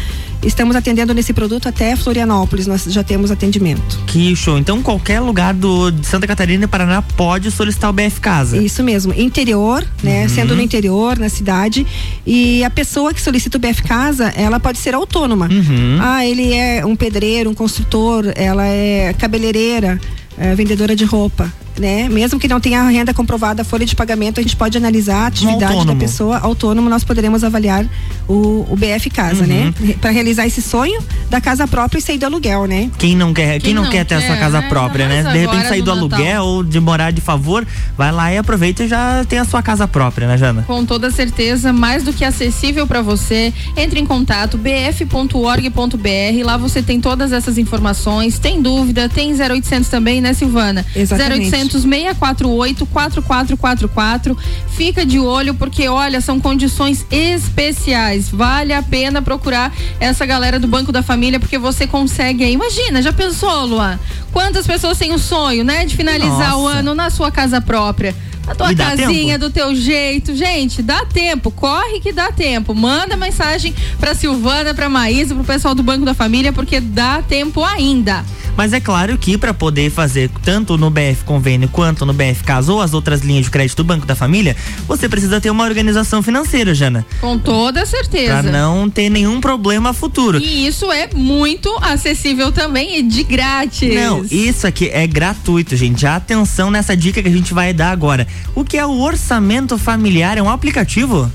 Estamos 0.43 0.75
atendendo 0.75 1.13
nesse 1.13 1.33
produto 1.33 1.69
até 1.69 1.95
Florianópolis, 1.95 2.67
nós 2.67 2.85
já 2.85 3.05
temos 3.05 3.31
atendimento. 3.31 3.99
Que 4.07 4.35
show. 4.35 4.59
Então 4.59 4.83
qualquer 4.83 5.21
lugar 5.21 5.53
do, 5.53 5.91
de 5.91 6.07
Santa 6.07 6.27
Catarina 6.27 6.65
e 6.65 6.69
Paraná 6.69 7.03
pode 7.03 7.51
solicitar 7.51 7.91
o 7.91 7.93
BF 7.93 8.21
Casa. 8.21 8.57
Isso 8.57 8.83
mesmo. 8.83 9.13
Interior, 9.15 9.87
né? 10.03 10.23
Uhum. 10.23 10.29
Sendo 10.29 10.57
no 10.57 10.63
interior, 10.63 11.19
na 11.19 11.29
cidade. 11.29 11.87
E 12.27 12.65
a 12.65 12.71
pessoa 12.71 13.13
que 13.13 13.21
solicita 13.21 13.59
o 13.59 13.61
BF 13.61 13.83
Casa, 13.83 14.29
ela 14.37 14.59
pode 14.59 14.79
ser 14.79 14.95
autônoma. 14.95 15.49
Uhum. 15.51 15.99
Ah, 16.01 16.25
ele 16.25 16.53
é 16.53 16.85
um 16.87 16.97
pedreiro, 16.97 17.51
um 17.51 17.55
construtor, 17.55 18.33
ela 18.35 18.67
é 18.67 19.15
cabeleireira, 19.19 20.01
é 20.39 20.55
vendedora 20.55 20.95
de 20.97 21.05
roupa 21.05 21.53
né? 21.81 22.09
Mesmo 22.09 22.39
que 22.39 22.47
não 22.47 22.61
tenha 22.61 22.83
renda 22.89 23.13
comprovada, 23.15 23.63
a 23.63 23.65
folha 23.65 23.87
de 23.87 23.97
pagamento, 23.97 24.39
a 24.39 24.43
gente 24.43 24.55
pode 24.55 24.77
analisar 24.77 25.25
a 25.25 25.27
atividade 25.27 25.87
da 25.87 25.97
pessoa 25.97 26.39
autônomo, 26.39 26.89
nós 26.89 27.03
poderemos 27.03 27.43
avaliar 27.43 27.87
o, 28.29 28.67
o 28.69 28.77
BF 28.77 29.11
Casa, 29.11 29.47
né? 29.47 29.73
uhum. 29.81 29.87
né? 29.87 29.95
Para 30.01 30.11
realizar 30.11 30.47
esse 30.47 30.61
sonho 30.61 31.03
da 31.29 31.41
casa 31.41 31.67
própria 31.67 31.99
e 31.99 32.03
sair 32.03 32.19
do 32.19 32.27
aluguel, 32.27 32.67
né? 32.67 32.91
Quem 32.99 33.17
não 33.17 33.33
quer, 33.33 33.53
quem, 33.53 33.61
quem 33.61 33.75
não, 33.75 33.85
não, 33.85 33.91
quer 33.91 34.05
ter 34.05 34.17
a 34.17 34.21
sua 34.21 34.37
casa 34.37 34.61
né? 34.61 34.69
própria, 34.69 35.09
né? 35.09 35.23
De 35.33 35.39
repente 35.39 35.69
sair 35.69 35.83
do 35.83 35.91
aluguel 35.91 36.19
Natal. 36.19 36.47
ou 36.47 36.63
de 36.63 36.79
morar 36.79 37.11
de 37.11 37.21
favor, 37.21 37.67
vai 37.97 38.13
lá 38.13 38.33
e 38.33 38.39
aproveita 38.39 38.85
e 38.85 38.89
já 38.89 39.25
tem 39.29 39.39
a 39.39 39.45
sua 39.45 39.63
casa 39.63 39.89
própria, 39.89 40.29
né, 40.29 40.37
Jana? 40.37 40.63
Com 40.63 40.85
toda 40.85 41.11
certeza, 41.11 41.73
mais 41.73 42.03
do 42.03 42.13
que 42.13 42.25
acessível 42.25 42.87
para 42.87 43.01
você. 43.01 43.53
Entre 43.77 43.99
em 43.99 44.07
contato 44.07 44.59
bf.org.br, 44.59 46.45
lá 46.45 46.57
você 46.57 46.83
tem 46.83 47.01
todas 47.01 47.33
essas 47.33 47.57
informações. 47.57 48.39
Tem 48.39 48.61
dúvida, 48.61 49.09
tem 49.09 49.33
0800 49.33 49.89
também, 49.89 50.21
né, 50.21 50.30
Silvana? 50.35 50.85
Exatamente. 50.95 51.51
0800 51.51 51.83
648 51.83 52.87
4444. 52.87 54.37
Fica 54.69 55.05
de 55.05 55.19
olho 55.19 55.55
porque 55.55 55.89
olha, 55.89 56.21
são 56.21 56.41
condições 56.41 57.07
especiais. 57.11 58.29
Vale 58.29 58.73
a 58.73 58.83
pena 58.83 59.21
procurar 59.23 59.73
essa 59.99 60.25
galera 60.25 60.59
do 60.59 60.67
Banco 60.67 60.93
da 60.93 61.03
Família 61.03 61.41
porque 61.41 61.59
você 61.59 61.87
consegue 61.87 62.45
aí. 62.45 62.53
Imagina, 62.53 63.03
já 63.03 63.13
pensou, 63.13 63.67
Luan? 63.67 63.99
Quantas 64.33 64.67
pessoas 64.67 64.97
têm 64.99 65.13
o 65.13 65.19
sonho, 65.19 65.65
né, 65.65 65.85
de 65.85 65.97
finalizar 65.97 66.51
Nossa. 66.51 66.57
o 66.57 66.67
ano 66.67 66.95
na 66.95 67.11
sua 67.11 67.31
casa 67.31 67.61
própria? 67.61 68.15
A 68.47 68.55
tua 68.55 68.75
casinha 68.75 69.39
do 69.39 69.51
teu 69.51 69.75
jeito. 69.75 70.35
Gente, 70.35 70.83
dá 70.83 71.05
tempo, 71.05 71.51
corre 71.51 72.01
que 72.01 72.13
dá 72.13 72.33
tempo. 72.33 72.75
Manda 72.75 73.17
mensagem 73.17 73.75
pra 73.99 74.15
Silvana, 74.15 74.75
pra 74.75 74.89
Maísa, 74.89 75.35
pro 75.35 75.45
pessoal 75.45 75.75
do 75.75 75.83
Banco 75.83 76.05
da 76.05 76.15
Família, 76.15 76.53
porque 76.53 76.81
dá 76.81 77.23
tempo 77.23 77.65
ainda. 77.65 78.25
Mas 78.57 78.73
é 78.73 78.81
claro 78.81 79.17
que 79.17 79.39
para 79.39 79.55
poder 79.55 79.91
fazer 79.91 80.31
tanto 80.43 80.77
no 80.77 80.91
BF 80.91 81.25
Convênio 81.25 81.69
quanto 81.69 82.05
no 82.05 82.13
BF 82.13 82.45
Caso 82.45 82.75
ou 82.75 82.83
as 82.83 82.93
outras 82.93 83.23
linhas 83.23 83.45
de 83.45 83.51
crédito 83.51 83.79
do 83.79 83.85
Banco 83.85 84.05
da 84.05 84.15
Família, 84.15 84.57
você 84.87 85.09
precisa 85.09 85.41
ter 85.41 85.51
uma 85.51 85.65
organização 85.65 86.23
financeira, 86.23 86.75
Jana. 86.75 87.07
Com 87.21 87.39
toda 87.39 87.87
certeza. 87.87 88.43
Pra 88.43 88.43
não 88.43 88.91
ter 88.91 89.09
nenhum 89.09 89.41
problema 89.41 89.93
futuro. 89.93 90.39
E 90.39 90.67
isso 90.67 90.91
é 90.93 91.09
muito 91.15 91.75
acessível 91.81 92.53
também 92.53 92.99
e 92.99 93.03
de 93.03 93.23
grátis. 93.23 93.95
Não, 93.95 94.25
isso 94.31 94.67
aqui 94.67 94.91
é 94.93 95.07
gratuito, 95.07 95.77
gente. 95.77 96.07
Atenção 96.07 96.71
nessa 96.71 96.97
dica 96.97 97.23
que 97.23 97.29
a 97.29 97.33
gente 97.33 97.55
vai 97.55 97.73
dar 97.73 97.91
agora. 97.91 98.27
O 98.55 98.65
que 98.65 98.77
é 98.77 98.85
o 98.85 99.01
orçamento 99.01 99.79
familiar? 99.79 100.37
É 100.39 100.43
um 100.43 100.51
aplicativo? 100.51 101.31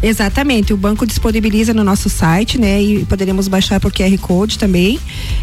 Exatamente, 0.00 0.72
o 0.72 0.76
banco 0.76 1.04
disponibiliza 1.04 1.74
no 1.74 1.82
nosso 1.82 2.08
site, 2.08 2.56
né? 2.56 2.80
E 2.80 3.04
poderemos 3.04 3.48
baixar 3.48 3.80
por 3.80 3.92
QR 3.92 4.16
Code 4.18 4.56
também. 4.56 5.00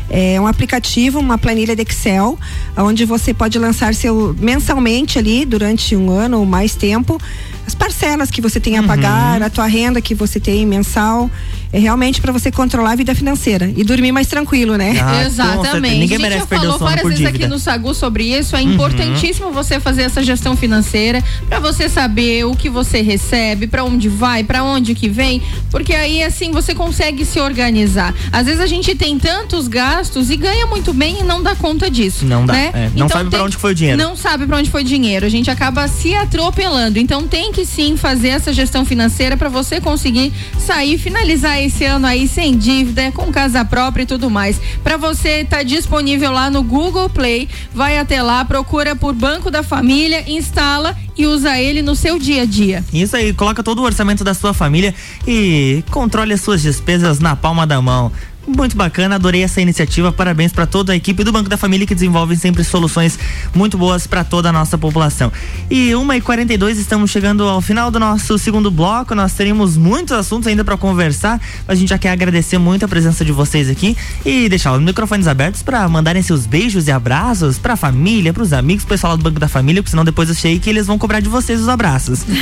É 0.09 0.39
um 0.39 0.47
aplicativo, 0.47 1.19
uma 1.19 1.37
planilha 1.37 1.75
de 1.75 1.81
Excel, 1.81 2.39
onde 2.77 3.03
você 3.03 3.33
pode 3.33 3.59
lançar 3.59 3.93
seu 3.93 4.33
mensalmente 4.39 5.19
ali 5.19 5.45
durante 5.45 5.93
um 5.93 6.09
ano 6.09 6.39
ou 6.39 6.45
mais 6.45 6.73
tempo 6.73 7.19
as 7.65 7.73
parcelas 7.73 8.29
que 8.29 8.41
você 8.41 8.59
tem 8.59 8.77
a 8.77 8.83
pagar, 8.83 9.39
uhum. 9.39 9.47
a 9.47 9.49
tua 9.49 9.65
renda 9.65 9.99
que 10.01 10.13
você 10.13 10.39
tem 10.39 10.65
mensal. 10.65 11.29
É 11.73 11.79
realmente 11.79 12.21
para 12.21 12.31
você 12.31 12.49
controlar 12.51 12.91
a 12.91 12.95
vida 12.95 13.13
financeira 13.13 13.69
e 13.75 13.83
dormir 13.83 14.13
mais 14.13 14.27
tranquilo, 14.27 14.77
né? 14.77 14.97
Ah, 14.97 15.25
Exatamente. 15.25 15.97
Ninguém 15.97 16.19
merece 16.19 16.41
já 16.41 16.45
perder 16.45 16.67
falou 16.67 16.75
o 16.75 16.79
sono 16.79 16.89
várias 16.89 17.01
por 17.01 17.09
vezes 17.09 17.25
dívida. 17.25 17.45
aqui 17.45 17.53
no 17.53 17.59
Sagu 17.59 17.93
sobre 17.93 18.23
isso. 18.23 18.55
É 18.55 18.61
uhum. 18.61 18.73
importantíssimo 18.73 19.51
você 19.51 19.77
fazer 19.79 20.03
essa 20.03 20.23
gestão 20.23 20.55
financeira 20.55 21.21
para 21.49 21.59
você 21.59 21.89
saber 21.89 22.45
o 22.45 22.55
que 22.55 22.69
você 22.69 23.01
recebe, 23.01 23.67
para 23.67 23.83
onde 23.83 24.07
vai, 24.07 24.41
para 24.41 24.63
onde 24.63 24.95
que 24.95 25.09
vem, 25.09 25.41
porque 25.69 25.93
aí 25.93 26.23
assim 26.23 26.51
você 26.51 26.73
consegue 26.73 27.25
se 27.25 27.41
organizar. 27.41 28.13
Às 28.31 28.45
vezes 28.45 28.61
a 28.61 28.67
gente 28.67 28.95
tem 28.95 29.19
tantos 29.19 29.67
gastos 29.67 30.29
e 30.29 30.37
ganha 30.37 30.65
muito 30.67 30.93
bem 30.93 31.19
e 31.19 31.23
não 31.23 31.43
dá 31.43 31.55
conta 31.55 31.89
disso. 31.89 32.25
Não 32.25 32.45
dá. 32.45 32.53
Né? 32.53 32.71
É, 32.73 32.79
não 32.95 33.07
então, 33.07 33.09
sabe 33.09 33.29
para 33.29 33.43
onde 33.43 33.57
foi 33.57 33.71
o 33.71 33.75
dinheiro. 33.75 34.01
Não 34.01 34.15
sabe 34.15 34.45
para 34.45 34.57
onde 34.57 34.69
foi 34.69 34.81
o 34.81 34.85
dinheiro. 34.85 35.25
A 35.25 35.29
gente 35.29 35.51
acaba 35.51 35.87
se 35.89 36.15
atropelando. 36.15 36.99
Então 36.99 37.27
tem 37.27 37.51
que 37.55 37.65
sim 37.65 37.95
fazer 37.95 38.27
essa 38.29 38.51
gestão 38.51 38.83
financeira 38.83 39.37
para 39.37 39.47
você 39.47 39.79
conseguir 39.79 40.33
sair, 40.59 40.97
finalizar 40.97 41.57
esse 41.63 41.85
ano 41.85 42.05
aí 42.05 42.27
sem 42.27 42.57
dívida, 42.57 43.13
com 43.13 43.31
casa 43.31 43.63
própria 43.63 44.03
e 44.03 44.05
tudo 44.05 44.29
mais. 44.29 44.59
Para 44.83 44.97
você 44.97 45.45
tá 45.45 45.63
disponível 45.63 46.33
lá 46.33 46.49
no 46.49 46.61
Google 46.61 47.09
Play, 47.09 47.47
vai 47.73 47.97
até 47.97 48.21
lá, 48.21 48.43
procura 48.43 48.93
por 48.93 49.13
Banco 49.13 49.49
da 49.49 49.63
Família, 49.63 50.29
instala 50.29 50.97
e 51.17 51.25
usa 51.25 51.57
ele 51.57 51.81
no 51.81 51.95
seu 51.95 52.19
dia 52.19 52.41
a 52.41 52.45
dia. 52.45 52.83
Isso 52.91 53.15
aí, 53.15 53.31
coloca 53.31 53.63
todo 53.63 53.79
o 53.79 53.83
orçamento 53.83 54.21
da 54.21 54.33
sua 54.33 54.53
família 54.53 54.93
e 55.25 55.81
controle 55.89 56.33
as 56.33 56.41
suas 56.41 56.61
despesas 56.61 57.19
na 57.19 57.37
palma 57.37 57.65
da 57.65 57.81
mão. 57.81 58.11
Muito 58.47 58.77
bacana, 58.77 59.15
adorei 59.15 59.43
essa 59.43 59.59
iniciativa. 59.59 60.11
Parabéns 60.11 60.51
para 60.51 60.67
toda 60.67 60.93
a 60.93 60.95
equipe 60.95 61.23
do 61.23 61.31
Banco 61.31 61.49
da 61.49 61.57
Família 61.57 61.87
que 61.87 61.95
desenvolve 61.95 62.35
sempre 62.35 62.63
soluções 62.63 63.17
muito 63.55 63.75
boas 63.75 64.05
para 64.05 64.23
toda 64.23 64.49
a 64.49 64.51
nossa 64.51 64.77
população. 64.77 65.31
E 65.69 65.91
1h42, 65.91 66.77
estamos 66.77 67.09
chegando 67.09 67.43
ao 67.43 67.59
final 67.59 67.89
do 67.89 67.99
nosso 67.99 68.37
segundo 68.37 68.69
bloco. 68.69 69.15
Nós 69.15 69.33
teríamos 69.33 69.75
muitos 69.75 70.11
assuntos 70.11 70.47
ainda 70.47 70.63
para 70.63 70.77
conversar. 70.77 71.41
Mas 71.67 71.77
a 71.77 71.79
gente 71.79 71.89
já 71.89 71.97
quer 71.97 72.11
agradecer 72.11 72.59
muito 72.59 72.85
a 72.85 72.87
presença 72.87 73.25
de 73.25 73.31
vocês 73.31 73.67
aqui 73.67 73.97
e 74.23 74.47
deixar 74.47 74.73
os 74.73 74.81
microfones 74.81 75.27
abertos 75.27 75.63
para 75.63 75.87
mandarem 75.89 76.21
seus 76.21 76.45
beijos 76.45 76.87
e 76.87 76.91
abraços 76.91 77.57
para 77.57 77.73
a 77.73 77.77
família, 77.77 78.31
para 78.31 78.43
os 78.43 78.53
amigos, 78.53 78.85
pro 78.85 78.93
pessoal 78.93 79.17
do 79.17 79.23
Banco 79.23 79.39
da 79.39 79.47
Família, 79.47 79.81
porque 79.81 79.91
senão 79.91 80.05
depois 80.05 80.29
eu 80.29 80.35
sei 80.35 80.59
que 80.59 80.69
eles 80.69 80.85
vão 80.85 80.99
cobrar 80.99 81.19
de 81.19 81.29
vocês 81.29 81.59
os 81.59 81.69
abraços. 81.69 82.23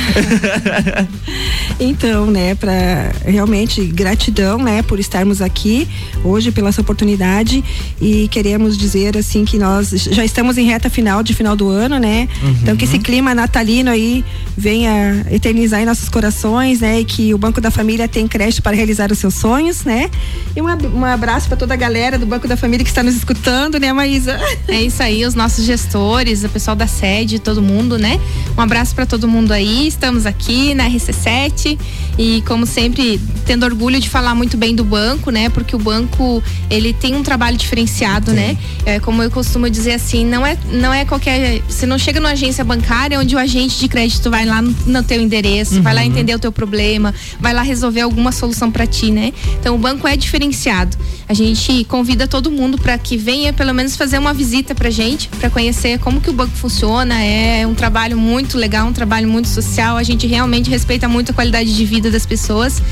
Então, 1.80 2.26
né, 2.26 2.54
para 2.54 3.12
realmente 3.24 3.84
gratidão, 3.86 4.58
né, 4.58 4.82
por 4.82 5.00
estarmos 5.00 5.42
aqui 5.42 5.88
hoje 6.22 6.50
pela 6.50 6.70
essa 6.74 6.80
oportunidade 6.80 7.62
e 8.00 8.26
queremos 8.28 8.76
dizer 8.76 9.16
assim 9.16 9.44
que 9.44 9.58
nós 9.58 9.90
já 9.90 10.24
estamos 10.24 10.58
em 10.58 10.66
reta 10.66 10.90
final 10.90 11.22
de 11.22 11.32
final 11.32 11.54
do 11.54 11.68
ano, 11.68 11.98
né? 11.98 12.28
Uhum. 12.42 12.56
Então 12.62 12.76
que 12.76 12.84
esse 12.84 12.98
clima 12.98 13.34
natalino 13.34 13.90
aí 13.90 14.24
venha 14.56 15.24
eternizar 15.30 15.80
em 15.80 15.84
nossos 15.84 16.08
corações, 16.08 16.80
né? 16.80 17.00
E 17.00 17.04
que 17.04 17.32
o 17.32 17.38
Banco 17.38 17.60
da 17.60 17.70
Família 17.70 18.08
tem 18.08 18.26
crédito 18.26 18.62
para 18.62 18.76
realizar 18.76 19.12
os 19.12 19.18
seus 19.18 19.34
sonhos, 19.34 19.84
né? 19.84 20.10
E 20.56 20.60
um, 20.60 20.66
um 20.66 21.04
abraço 21.04 21.46
para 21.46 21.56
toda 21.56 21.74
a 21.74 21.76
galera 21.76 22.18
do 22.18 22.26
Banco 22.26 22.48
da 22.48 22.56
Família 22.56 22.84
que 22.84 22.90
está 22.90 23.02
nos 23.02 23.14
escutando, 23.14 23.78
né, 23.78 23.92
Maísa? 23.92 24.38
É 24.66 24.80
isso 24.80 25.02
aí, 25.02 25.24
os 25.24 25.34
nossos 25.34 25.64
gestores, 25.64 26.42
o 26.42 26.48
pessoal 26.48 26.74
da 26.74 26.86
sede, 26.86 27.38
todo 27.38 27.60
mundo, 27.60 27.98
né? 27.98 28.18
Um 28.56 28.60
abraço 28.60 28.94
para 28.94 29.04
todo 29.04 29.28
mundo 29.28 29.52
aí. 29.52 29.86
Estamos 29.86 30.26
aqui 30.26 30.74
na 30.74 30.88
RC7 30.88 31.78
e 32.18 32.42
como 32.46 32.66
sempre, 32.66 33.20
tendo 33.44 33.64
orgulho 33.64 34.00
de 34.00 34.08
falar 34.08 34.34
muito 34.34 34.56
bem 34.56 34.74
do 34.74 34.82
banco, 34.84 35.30
né? 35.30 35.48
Porque 35.48 35.76
o 35.76 35.78
banco, 35.84 36.42
ele 36.70 36.92
tem 36.92 37.14
um 37.14 37.22
trabalho 37.22 37.56
diferenciado, 37.56 38.32
né? 38.32 38.56
É, 38.86 38.98
como 39.00 39.22
eu 39.22 39.30
costumo 39.30 39.68
dizer 39.70 39.92
assim, 39.92 40.24
não 40.24 40.44
é 40.46 40.56
não 40.72 40.92
é 40.92 41.04
qualquer, 41.04 41.60
você 41.68 41.86
não 41.86 41.98
chega 41.98 42.18
numa 42.20 42.32
agência 42.32 42.64
bancária 42.64 43.18
onde 43.18 43.34
o 43.36 43.38
agente 43.38 43.78
de 43.78 43.86
crédito 43.88 44.30
vai 44.30 44.44
lá 44.46 44.60
no, 44.62 44.74
no 44.86 45.02
teu 45.02 45.20
endereço, 45.20 45.82
vai 45.82 45.94
lá 45.94 46.00
Uhum. 46.00 46.08
entender 46.08 46.34
o 46.34 46.38
teu 46.38 46.52
problema, 46.52 47.14
vai 47.40 47.52
lá 47.52 47.62
resolver 47.62 48.00
alguma 48.02 48.32
solução 48.32 48.70
para 48.70 48.86
ti, 48.86 49.10
né? 49.10 49.32
Então 49.60 49.74
o 49.74 49.78
banco 49.78 50.06
é 50.08 50.16
diferenciado. 50.16 50.96
A 51.28 51.34
gente 51.34 51.84
convida 51.84 52.26
todo 52.28 52.50
mundo 52.50 52.76
para 52.78 52.96
que 52.98 53.16
venha 53.16 53.52
pelo 53.52 53.72
menos 53.72 53.96
fazer 53.96 54.18
uma 54.18 54.34
visita 54.34 54.74
pra 54.74 54.90
gente, 54.90 55.28
para 55.28 55.48
conhecer 55.50 55.98
como 55.98 56.20
que 56.20 56.30
o 56.30 56.32
banco 56.32 56.54
funciona. 56.56 57.14
É 57.22 57.66
um 57.66 57.74
trabalho 57.74 58.16
muito 58.18 58.58
legal, 58.58 58.86
um 58.86 58.92
trabalho 58.92 59.28
muito 59.28 59.48
social. 59.48 59.96
A 59.96 60.02
gente 60.02 60.26
realmente 60.26 60.68
respeita 60.70 61.08
muito 61.08 61.30
a 61.30 61.34
qualidade 61.34 61.74
de 61.74 61.84
vida 61.84 62.10
das 62.10 62.26
pessoas. 62.26 62.82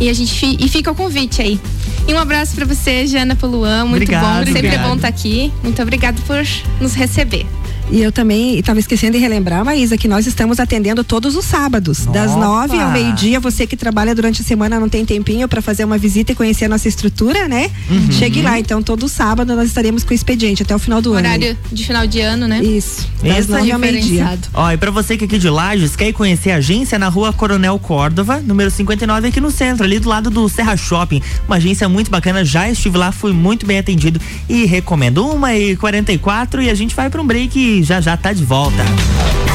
E 0.00 0.08
a 0.08 0.12
gente 0.12 0.32
fi- 0.32 0.56
e 0.60 0.68
fica 0.68 0.90
o 0.90 0.94
convite 0.94 1.42
aí. 1.42 1.60
E 2.06 2.14
um 2.14 2.18
abraço 2.18 2.54
para 2.54 2.64
você, 2.64 3.06
Jana 3.06 3.34
Poluan, 3.36 3.84
muito 3.84 4.02
Obrigado, 4.04 4.38
bom, 4.38 4.52
sempre 4.52 4.68
é 4.68 4.70
obrigado. 4.70 4.88
bom 4.88 4.94
estar 4.96 5.08
aqui. 5.08 5.52
Muito 5.62 5.82
obrigado 5.82 6.22
por 6.22 6.38
nos 6.80 6.94
receber. 6.94 7.44
E 7.90 8.02
eu 8.02 8.12
também 8.12 8.58
estava 8.58 8.78
esquecendo 8.78 9.12
de 9.12 9.18
relembrar, 9.18 9.64
Maísa, 9.64 9.96
que 9.96 10.06
nós 10.06 10.26
estamos 10.26 10.60
atendendo 10.60 11.02
todos 11.02 11.34
os 11.36 11.44
sábados, 11.44 12.04
das 12.06 12.34
nove 12.36 12.78
ao 12.78 12.90
meio-dia. 12.90 13.40
Você 13.40 13.66
que 13.66 13.76
trabalha 13.76 14.14
durante 14.14 14.42
a 14.42 14.44
semana 14.44 14.78
não 14.78 14.88
tem 14.88 15.04
tempinho 15.04 15.48
para 15.48 15.62
fazer 15.62 15.84
uma 15.84 15.96
visita 15.96 16.32
e 16.32 16.34
conhecer 16.34 16.66
a 16.66 16.68
nossa 16.68 16.88
estrutura, 16.88 17.48
né? 17.48 17.70
Uhum. 17.90 18.12
Chegue 18.12 18.42
lá. 18.42 18.58
Então, 18.58 18.82
todo 18.82 19.08
sábado 19.08 19.56
nós 19.56 19.68
estaremos 19.68 20.04
com 20.04 20.10
o 20.10 20.14
expediente 20.14 20.62
até 20.62 20.74
o 20.74 20.78
final 20.78 21.00
do 21.00 21.12
ano. 21.12 21.26
Horário 21.26 21.56
de 21.72 21.86
final 21.86 22.06
de 22.06 22.20
ano, 22.20 22.46
né? 22.46 22.62
Isso. 22.62 23.08
Das 23.22 23.40
Isso 23.40 23.52
nove 23.52 23.72
ao 23.72 23.78
meio-dia. 23.78 24.38
Ó, 24.52 24.70
e 24.70 24.76
pra 24.76 24.90
você 24.90 25.16
que 25.16 25.24
é 25.24 25.26
aqui 25.26 25.38
de 25.38 25.48
Lages 25.48 25.96
quer 25.96 26.12
conhecer 26.12 26.50
a 26.50 26.56
agência 26.56 26.98
na 26.98 27.08
rua 27.08 27.32
Coronel 27.32 27.78
Córdova, 27.78 28.40
número 28.40 28.70
59, 28.70 29.28
aqui 29.28 29.40
no 29.40 29.50
centro, 29.50 29.84
ali 29.84 29.98
do 29.98 30.08
lado 30.08 30.30
do 30.30 30.48
Serra 30.48 30.76
Shopping. 30.76 31.22
Uma 31.46 31.56
agência 31.56 31.88
muito 31.88 32.10
bacana, 32.10 32.44
já 32.44 32.68
estive 32.68 32.98
lá, 32.98 33.12
fui 33.12 33.32
muito 33.32 33.66
bem 33.66 33.78
atendido 33.78 34.20
e 34.48 34.66
recomendo. 34.66 35.26
Uma 35.26 35.54
e 35.54 35.76
44 35.76 36.62
e 36.62 36.70
a 36.70 36.74
gente 36.74 36.94
vai 36.94 37.08
pra 37.08 37.20
um 37.20 37.26
break 37.26 37.77
já 37.82 38.00
já 38.00 38.16
tá 38.16 38.32
de 38.32 38.44
volta. 38.44 39.47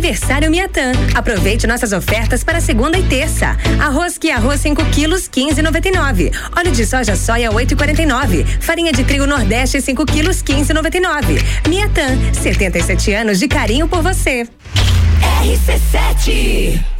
Aniversário 0.00 0.50
Miatã. 0.50 0.92
Aproveite 1.14 1.66
nossas 1.66 1.92
ofertas 1.92 2.42
para 2.42 2.58
segunda 2.58 2.98
e 2.98 3.02
terça. 3.02 3.54
Arroz 3.78 4.16
que 4.16 4.30
arroz 4.30 4.58
5 4.62 4.82
quilos 4.86 5.28
15,99. 5.28 6.32
Óleo 6.56 6.72
de 6.72 6.86
soja 6.86 7.14
soia 7.14 7.50
8,49. 7.50 8.46
Farinha 8.62 8.92
de 8.92 9.04
trigo 9.04 9.26
Nordeste 9.26 9.78
5 9.78 10.06
quilos 10.06 10.42
15,99. 10.42 11.68
Miatã, 11.68 12.18
77 12.32 13.12
anos 13.12 13.38
de 13.38 13.46
carinho 13.46 13.86
por 13.86 14.00
você. 14.00 14.48
RC7. 15.42 16.99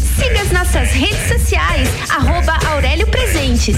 Siga 0.17 0.41
as 0.41 0.51
nossas 0.51 0.91
redes 0.91 1.27
sociais, 1.27 1.89
arroba 2.09 2.57
Aurélio 2.71 3.07
Presentes. 3.07 3.75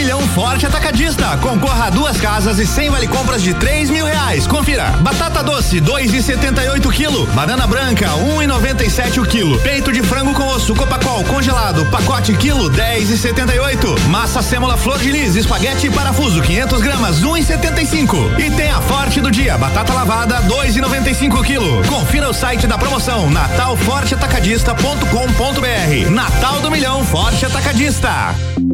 Milhão 0.00 0.26
Forte 0.28 0.64
Atacadista. 0.64 1.36
Concorra 1.42 1.88
a 1.88 1.90
duas 1.90 2.18
casas 2.18 2.58
e 2.58 2.66
cem 2.66 2.88
vale 2.88 3.06
compras 3.06 3.42
de 3.42 3.52
três 3.52 3.90
mil 3.90 4.06
reais. 4.06 4.46
Confira. 4.46 4.84
Batata 5.02 5.42
doce, 5.42 5.78
dois 5.78 6.14
e 6.14 6.22
setenta 6.22 6.64
e 6.64 6.70
oito 6.70 6.88
quilo. 6.88 7.26
Banana 7.34 7.66
branca, 7.66 8.14
um 8.14 8.40
e 8.40 8.46
noventa 8.46 8.82
e 8.82 8.88
sete 8.88 9.20
o 9.20 9.26
quilo. 9.26 9.60
Peito 9.60 9.92
de 9.92 10.02
frango 10.02 10.32
com 10.32 10.46
osso, 10.46 10.74
copacol, 10.74 11.22
congelado, 11.24 11.84
pacote 11.90 12.32
quilo, 12.32 12.70
dez 12.70 13.10
e 13.10 13.18
setenta 13.18 13.54
e 13.54 13.60
oito. 13.60 13.94
Massa 14.08 14.40
sêmola 14.40 14.78
flor 14.78 14.98
de 14.98 15.12
lis, 15.12 15.36
espaguete 15.36 15.88
e 15.88 15.90
parafuso, 15.90 16.40
500 16.40 16.80
gramas, 16.80 17.22
um 17.22 17.36
e 17.36 17.42
setenta 17.42 17.82
e 17.82 17.86
cinco. 17.86 18.16
E 18.38 18.50
tem 18.52 18.70
a 18.70 18.80
Forte 18.80 19.20
do 19.20 19.30
dia, 19.30 19.58
batata 19.58 19.92
lavada, 19.92 20.40
dois 20.42 20.76
e 20.76 20.80
noventa 20.80 21.10
e 21.10 21.14
cinco 21.14 21.42
quilo. 21.42 21.84
Confira 21.86 22.26
o 22.26 22.32
site 22.32 22.66
da 22.66 22.78
promoção, 22.78 23.28
natalforteatacadista.com.br. 23.28 26.10
Natal 26.10 26.62
do 26.62 26.70
Milhão 26.70 27.04
Forte 27.04 27.44
Atacadista. 27.44 28.34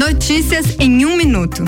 Notícias 0.00 0.76
em 0.78 1.04
um 1.04 1.14
minuto. 1.14 1.62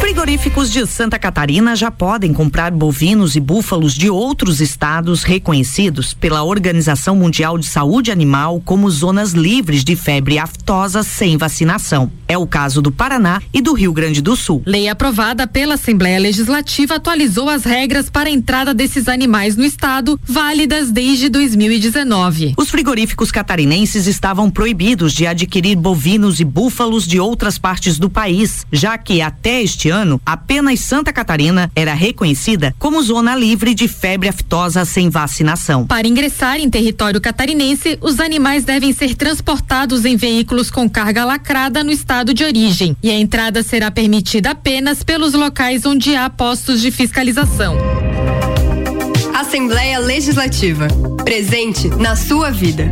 Frigoríficos 0.00 0.72
de 0.72 0.84
Santa 0.88 1.20
Catarina 1.20 1.76
já 1.76 1.88
podem 1.88 2.32
comprar 2.32 2.72
bovinos 2.72 3.36
e 3.36 3.40
búfalos 3.40 3.94
de 3.94 4.10
outros 4.10 4.60
estados 4.60 5.22
reconhecidos 5.22 6.12
pela 6.12 6.42
Organização 6.42 7.14
Mundial 7.14 7.58
de 7.58 7.66
Saúde 7.66 8.10
Animal 8.10 8.60
como 8.64 8.90
zonas 8.90 9.34
livres 9.34 9.84
de 9.84 9.94
febre 9.94 10.36
aftosa 10.36 11.04
sem 11.04 11.36
vacinação. 11.36 12.10
É 12.26 12.38
o 12.38 12.46
caso 12.46 12.80
do 12.80 12.90
Paraná 12.90 13.42
e 13.52 13.60
do 13.60 13.74
Rio 13.74 13.92
Grande 13.92 14.22
do 14.22 14.34
Sul. 14.34 14.62
Lei 14.64 14.88
aprovada 14.88 15.46
pela 15.46 15.74
Assembleia 15.74 16.18
Legislativa 16.18 16.94
atualizou 16.94 17.48
as 17.48 17.64
regras 17.64 18.08
para 18.08 18.28
a 18.28 18.32
entrada 18.32 18.72
desses 18.72 19.08
animais 19.08 19.56
no 19.56 19.64
estado, 19.64 20.18
válidas 20.24 20.90
desde 20.90 21.28
2019. 21.28 22.54
Os 22.56 22.70
frigoríficos 22.70 23.30
catarinenses 23.30 24.06
estavam 24.06 24.50
proibidos 24.50 25.12
de 25.12 25.26
adquirir 25.26 25.76
bovinos 25.76 26.40
e 26.40 26.44
búfalos 26.44 27.06
de 27.06 27.20
outras 27.20 27.58
partes 27.58 27.98
do 27.98 28.08
país, 28.08 28.66
já 28.72 28.96
que 28.96 29.20
até 29.20 29.62
este 29.62 29.90
ano, 29.90 30.20
apenas 30.24 30.80
Santa 30.80 31.12
Catarina 31.12 31.70
era 31.76 31.92
reconhecida 31.92 32.74
como 32.78 33.02
zona 33.02 33.36
livre 33.36 33.74
de 33.74 33.86
febre 33.86 34.28
aftosa 34.28 34.84
sem 34.84 35.10
vacinação. 35.10 35.86
Para 35.86 36.08
ingressar 36.08 36.58
em 36.58 36.70
território 36.70 37.20
catarinense, 37.20 37.98
os 38.00 38.18
animais 38.18 38.64
devem 38.64 38.92
ser 38.92 39.14
transportados 39.14 40.04
em 40.04 40.16
veículos 40.16 40.70
com 40.70 40.88
carga 40.88 41.24
lacrada 41.24 41.84
no 41.84 41.90
estado 41.90 42.13
de 42.22 42.44
origem, 42.44 42.96
e 43.02 43.10
a 43.10 43.14
entrada 43.14 43.62
será 43.62 43.90
permitida 43.90 44.50
apenas 44.50 45.02
pelos 45.02 45.34
locais 45.34 45.84
onde 45.84 46.14
há 46.14 46.30
postos 46.30 46.80
de 46.80 46.90
fiscalização. 46.90 47.76
Assembleia 49.34 49.98
Legislativa. 49.98 50.86
Presente 51.24 51.88
na 51.88 52.14
sua 52.14 52.50
vida. 52.50 52.90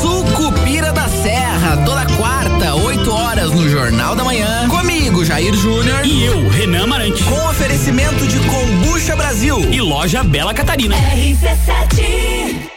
Sucupira 0.00 0.92
da 0.92 1.08
Serra, 1.08 1.78
toda 1.84 2.06
quarta, 2.16 2.74
8 2.74 3.10
horas 3.10 3.50
no 3.50 3.68
Jornal 3.68 4.14
da 4.14 4.22
Manhã. 4.22 4.68
Comigo, 4.68 5.24
Jair 5.24 5.54
Júnior. 5.54 6.06
E 6.06 6.24
eu, 6.24 6.48
Renan 6.48 6.84
Amarante. 6.84 7.22
Com 7.24 7.48
oferecimento 7.48 8.26
de 8.26 8.38
Combucha 8.40 9.16
Brasil. 9.16 9.58
E 9.72 9.80
loja 9.80 10.22
Bela 10.22 10.54
Catarina. 10.54 10.94
RC7 10.96 12.70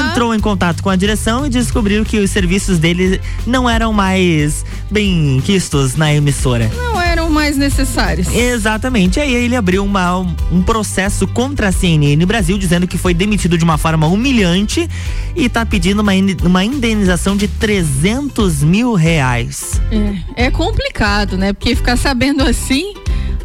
Entrou 0.10 0.34
em 0.34 0.40
contato 0.40 0.82
com 0.82 0.90
a 0.90 0.96
direção 0.96 1.46
e 1.46 1.50
descobriu 1.50 2.06
que 2.06 2.20
os 2.20 2.32
serviços 2.32 2.80
dele 2.80 3.20
não 3.46 3.70
eram 3.70 3.92
mais 3.92 4.64
bem 4.90 5.42
quistos 5.44 5.96
na 5.96 6.14
emissora. 6.14 6.72
Não 6.74 7.05
eram 7.26 7.30
mais 7.34 7.58
necessários. 7.58 8.28
Exatamente. 8.34 9.20
Aí 9.20 9.34
ele 9.34 9.56
abriu 9.56 9.84
uma- 9.84 10.20
um 10.52 10.62
processo 10.62 11.28
contra 11.28 11.70
a 11.70 11.72
CNN 11.72 12.24
Brasil, 12.26 12.58
dizendo 12.58 12.88
que 12.88 12.98
foi 12.98 13.14
demitido 13.14 13.58
de 13.58 13.64
uma 13.64 13.78
forma 13.78 14.08
humilhante 14.08 14.88
e 15.36 15.50
tá 15.50 15.66
pedindo 15.66 16.02
uma, 16.02 16.12
uma 16.44 16.64
indenização 16.64 17.36
de 17.36 17.48
300 17.48 18.64
mil 18.64 18.94
reais. 18.94 19.82
É, 20.38 20.46
é 20.48 20.52
complicado, 20.52 21.38
né? 21.38 21.52
Porque 21.54 21.76
ficar 21.76 21.98
sabendo 21.98 22.44
assim, 22.44 22.94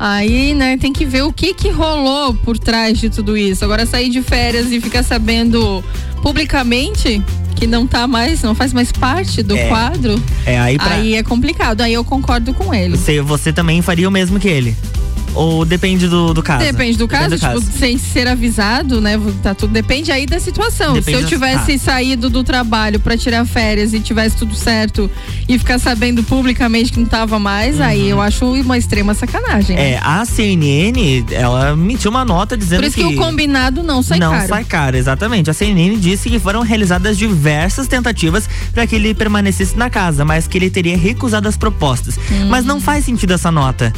aí, 0.02 0.54
né, 0.54 0.78
tem 0.78 0.92
que 0.94 1.04
ver 1.04 1.22
o 1.24 1.32
que 1.32 1.52
que 1.52 1.68
rolou 1.68 2.32
por 2.32 2.58
trás 2.58 2.98
de 2.98 3.10
tudo 3.10 3.36
isso. 3.36 3.62
Agora 3.62 3.84
sair 3.84 4.08
de 4.08 4.22
férias 4.22 4.72
e 4.72 4.80
ficar 4.80 5.02
sabendo 5.02 5.84
publicamente 6.22 7.22
que 7.56 7.66
não 7.66 7.86
tá 7.86 8.06
mais, 8.06 8.42
não 8.42 8.54
faz 8.54 8.72
mais 8.72 8.90
parte 8.90 9.42
do 9.42 9.54
É. 9.54 9.68
quadro, 9.68 10.20
É 10.46 10.58
aí 10.58 10.78
pra. 10.78 10.94
aí 10.94 11.14
é 11.14 11.22
complicado. 11.22 11.82
Aí 11.82 11.92
eu 11.92 12.02
concordo 12.02 12.54
com 12.54 12.72
ele. 12.72 12.96
Você, 12.96 13.20
você 13.20 13.52
também 13.52 13.82
faria 13.82 14.08
o 14.08 14.10
mesmo 14.10 14.40
que 14.40 14.48
ele? 14.48 14.74
Ou 15.34 15.64
depende 15.64 16.08
do, 16.08 16.34
do 16.34 16.42
caso? 16.42 16.64
Depende 16.64 16.98
do 16.98 17.06
caso, 17.06 17.36
tipo, 17.36 17.46
caso. 17.46 17.70
sem 17.78 17.96
ser 17.98 18.26
avisado, 18.26 19.00
né? 19.00 19.18
Tá 19.42 19.54
tudo 19.54 19.72
depende 19.72 20.10
aí 20.10 20.26
da 20.26 20.40
situação. 20.40 20.94
Depende 20.94 21.04
Se 21.04 21.12
eu 21.18 21.22
da- 21.22 21.28
tivesse 21.28 21.78
tá. 21.78 21.92
saído 21.92 22.28
do 22.28 22.42
trabalho 22.42 22.98
pra 22.98 23.16
tirar 23.16 23.44
férias 23.46 23.94
e 23.94 24.00
tivesse 24.00 24.36
tudo 24.36 24.54
certo 24.54 25.10
e 25.48 25.58
ficar 25.58 25.78
sabendo 25.78 26.22
publicamente 26.22 26.92
que 26.92 26.98
não 26.98 27.06
tava 27.06 27.38
mais, 27.38 27.80
aí 27.80 28.08
eu 28.08 28.20
acho 28.20 28.44
uma 28.44 28.76
extrema 28.76 29.14
sacanagem. 29.14 29.76
né? 29.76 29.82
Uhum. 29.82 29.88
É, 29.88 30.00
a 30.02 30.24
CNN, 30.24 31.24
ela 31.30 31.70
emitiu 31.72 32.10
uma 32.10 32.24
nota 32.24 32.56
dizendo 32.56 32.80
Por 32.80 32.86
isso 32.88 32.96
que, 32.96 33.04
o 33.04 33.16
combinado 33.16 33.82
não 33.82 34.02
sai 34.02 34.18
não 34.18 34.32
caro. 34.32 34.48
sai 34.48 34.64
caro, 34.64 34.96
exatamente. 34.96 35.48
A 35.50 35.54
CNN 35.54 35.96
disse 35.96 36.28
que 36.28 36.38
foram 36.38 36.62
realizadas 36.62 37.16
diversas 37.16 37.86
tentativas 37.86 38.48
para 38.74 38.86
que 38.86 38.96
ele 38.96 39.14
permanecesse 39.14 39.76
na 39.76 39.88
casa, 39.88 40.24
mas 40.24 40.46
que 40.46 40.58
ele 40.58 40.70
teria 40.70 40.96
recusado 40.96 41.46
as 41.48 41.56
propostas. 41.56 42.16
Hum. 42.30 42.48
Mas 42.48 42.64
não 42.64 42.80
faz 42.80 43.04
sentido 43.04 43.32
essa 43.32 43.50
nota. 43.50 43.92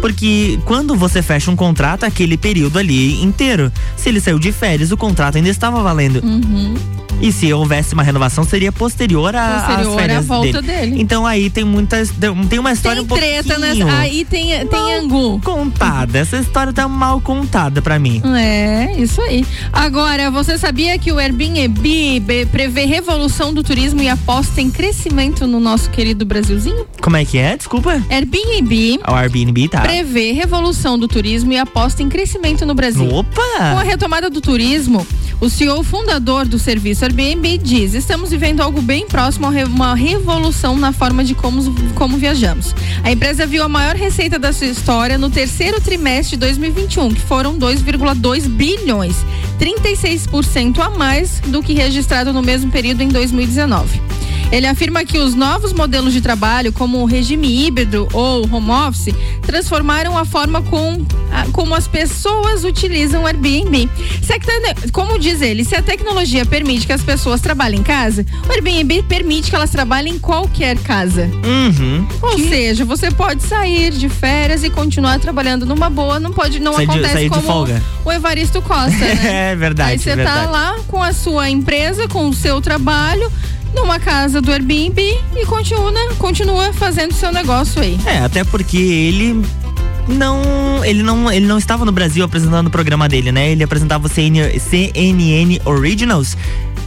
Porque 0.00 0.58
quando 0.64 0.94
você 0.94 1.22
fecha 1.22 1.50
um 1.50 1.56
contrato, 1.56 2.04
é 2.04 2.08
aquele 2.08 2.36
período 2.36 2.78
ali 2.78 3.22
inteiro. 3.22 3.72
Se 3.96 4.08
ele 4.08 4.20
saiu 4.20 4.38
de 4.38 4.52
férias, 4.52 4.92
o 4.92 4.96
contrato 4.96 5.36
ainda 5.36 5.48
estava 5.48 5.82
valendo. 5.82 6.20
Uhum. 6.24 6.74
E 7.20 7.32
se 7.32 7.52
houvesse 7.52 7.94
uma 7.94 8.02
renovação, 8.04 8.44
seria 8.44 8.70
posterior, 8.70 9.34
a, 9.34 9.48
Posterior 9.48 9.80
às 9.80 9.86
à 9.88 9.98
férias 10.00 10.26
volta 10.26 10.62
dele. 10.62 10.90
dele. 10.90 11.02
Então 11.02 11.26
aí 11.26 11.50
tem 11.50 11.64
muitas. 11.64 12.12
Tem 12.48 12.58
uma 12.60 12.70
história 12.72 13.02
Tem 13.02 13.12
um 13.12 13.18
treta, 13.20 13.54
pouquinho 13.56 13.88
Aí 13.88 14.24
tem, 14.24 14.66
tem 14.68 14.94
angu. 14.94 15.40
contada. 15.40 16.18
Essa 16.18 16.36
história 16.36 16.72
tá 16.72 16.86
mal 16.86 17.20
contada 17.20 17.82
pra 17.82 17.98
mim. 17.98 18.22
É, 18.36 18.92
isso 18.96 19.20
aí. 19.22 19.44
Agora, 19.72 20.30
você 20.30 20.56
sabia 20.56 20.96
que 20.96 21.10
o 21.10 21.18
Airbnb 21.18 22.22
prevê 22.52 22.84
revolução 22.84 23.52
do 23.52 23.64
turismo 23.64 24.00
e 24.00 24.08
aposta 24.08 24.60
em 24.60 24.70
crescimento 24.70 25.44
no 25.46 25.58
nosso 25.58 25.90
querido 25.90 26.24
Brasilzinho? 26.24 26.86
Como 27.00 27.16
é 27.16 27.24
que 27.24 27.38
é? 27.38 27.56
Desculpa. 27.56 28.00
Airbnb 28.10 29.00
O 29.08 29.14
Airbnb 29.14 29.67
tá. 29.68 29.80
prevê 29.82 30.32
revolução 30.32 30.98
do 30.98 31.06
turismo 31.06 31.52
e 31.52 31.58
aposta 31.58 32.02
em 32.02 32.08
crescimento 32.08 32.64
no 32.64 32.74
Brasil. 32.74 33.08
Opa! 33.08 33.40
Com 33.56 33.78
a 33.78 33.82
retomada 33.82 34.30
do 34.30 34.40
turismo, 34.40 35.06
o 35.40 35.48
CEO 35.48 35.84
fundador 35.84 36.46
do 36.46 36.58
serviço 36.58 37.04
Airbnb 37.04 37.58
diz: 37.58 37.94
estamos 37.94 38.30
vivendo 38.30 38.60
algo 38.60 38.82
bem 38.82 39.06
próximo 39.06 39.46
a 39.46 39.50
uma 39.66 39.94
revolução 39.94 40.76
na 40.76 40.92
forma 40.92 41.22
de 41.22 41.34
como, 41.34 41.62
como 41.94 42.16
viajamos. 42.16 42.74
A 43.04 43.10
empresa 43.10 43.46
viu 43.46 43.62
a 43.62 43.68
maior 43.68 43.94
receita 43.94 44.38
da 44.38 44.52
sua 44.52 44.66
história 44.66 45.16
no 45.16 45.30
terceiro 45.30 45.80
trimestre 45.80 46.36
de 46.36 46.40
2021, 46.40 47.14
que 47.14 47.20
foram 47.20 47.56
2,2 47.56 48.48
bilhões, 48.48 49.16
36% 49.60 50.80
a 50.80 50.90
mais 50.90 51.40
do 51.46 51.62
que 51.62 51.72
registrado 51.72 52.32
no 52.32 52.42
mesmo 52.42 52.70
período 52.70 53.02
em 53.02 53.08
2019. 53.08 54.00
Ele 54.50 54.66
afirma 54.66 55.04
que 55.04 55.18
os 55.18 55.34
novos 55.34 55.72
modelos 55.72 56.12
de 56.12 56.20
trabalho, 56.20 56.72
como 56.72 56.98
o 57.02 57.04
regime 57.04 57.66
híbrido 57.66 58.08
ou 58.12 58.48
home 58.50 58.70
office, 58.70 59.14
transformaram 59.42 60.16
a 60.16 60.24
forma 60.24 60.62
com, 60.62 61.04
a- 61.30 61.46
como 61.52 61.74
as 61.74 61.86
pessoas 61.86 62.64
utilizam 62.64 63.24
o 63.24 63.26
Airbnb. 63.26 63.88
Se 64.22 64.32
a 64.32 64.38
como 64.92 65.18
diz 65.18 65.42
ele, 65.42 65.64
se 65.64 65.74
a 65.76 65.82
tecnologia 65.82 66.46
permite 66.46 66.86
que 66.86 66.92
as 66.92 67.02
pessoas 67.02 67.40
trabalhem 67.40 67.80
em 67.80 67.82
casa, 67.82 68.24
o 68.48 68.52
Airbnb 68.52 69.02
permite 69.02 69.50
que 69.50 69.56
elas 69.56 69.70
trabalhem 69.70 70.14
em 70.14 70.18
qualquer 70.18 70.78
casa. 70.78 71.28
Uhum. 71.44 72.06
Ou 72.22 72.38
seja, 72.38 72.84
você 72.84 73.10
pode 73.10 73.42
sair 73.42 73.90
de 73.92 74.08
férias 74.08 74.64
e 74.64 74.70
continuar 74.70 75.18
trabalhando 75.20 75.66
numa 75.66 75.90
boa, 75.90 76.18
não 76.18 76.32
pode, 76.32 76.58
não 76.58 76.72
Sair 76.74 76.86
de- 76.86 76.92
acontece 76.92 77.24
de 77.24 77.28
como 77.30 77.42
folga. 77.42 77.82
o 78.04 78.10
Evaristo 78.12 78.62
Costa, 78.62 78.90
né? 78.96 79.48
É 79.52 79.56
verdade, 79.56 79.92
Aí 79.92 79.98
você 79.98 80.10
tá 80.10 80.16
verdade. 80.16 80.52
lá 80.52 80.76
com 80.88 81.02
a 81.02 81.12
sua 81.12 81.50
empresa, 81.50 82.08
com 82.08 82.28
o 82.28 82.34
seu 82.34 82.60
trabalho, 82.60 83.30
numa 83.74 83.98
casa 83.98 84.40
do 84.40 84.50
Airbnb 84.50 85.00
e 85.36 85.46
continua, 85.46 85.92
continua 86.18 86.72
fazendo 86.72 87.12
seu 87.12 87.32
negócio 87.32 87.82
aí. 87.82 87.98
É, 88.06 88.18
até 88.18 88.44
porque 88.44 88.76
ele 88.76 89.42
não, 90.08 90.84
ele 90.84 91.02
não, 91.02 91.30
ele 91.30 91.46
não 91.46 91.58
estava 91.58 91.84
no 91.84 91.92
Brasil 91.92 92.24
apresentando 92.24 92.68
o 92.68 92.70
programa 92.70 93.08
dele, 93.08 93.30
né? 93.30 93.50
Ele 93.50 93.62
apresentava 93.62 94.06
o 94.06 94.08
CN 94.08 94.58
CNN 94.58 95.60
Originals 95.64 96.36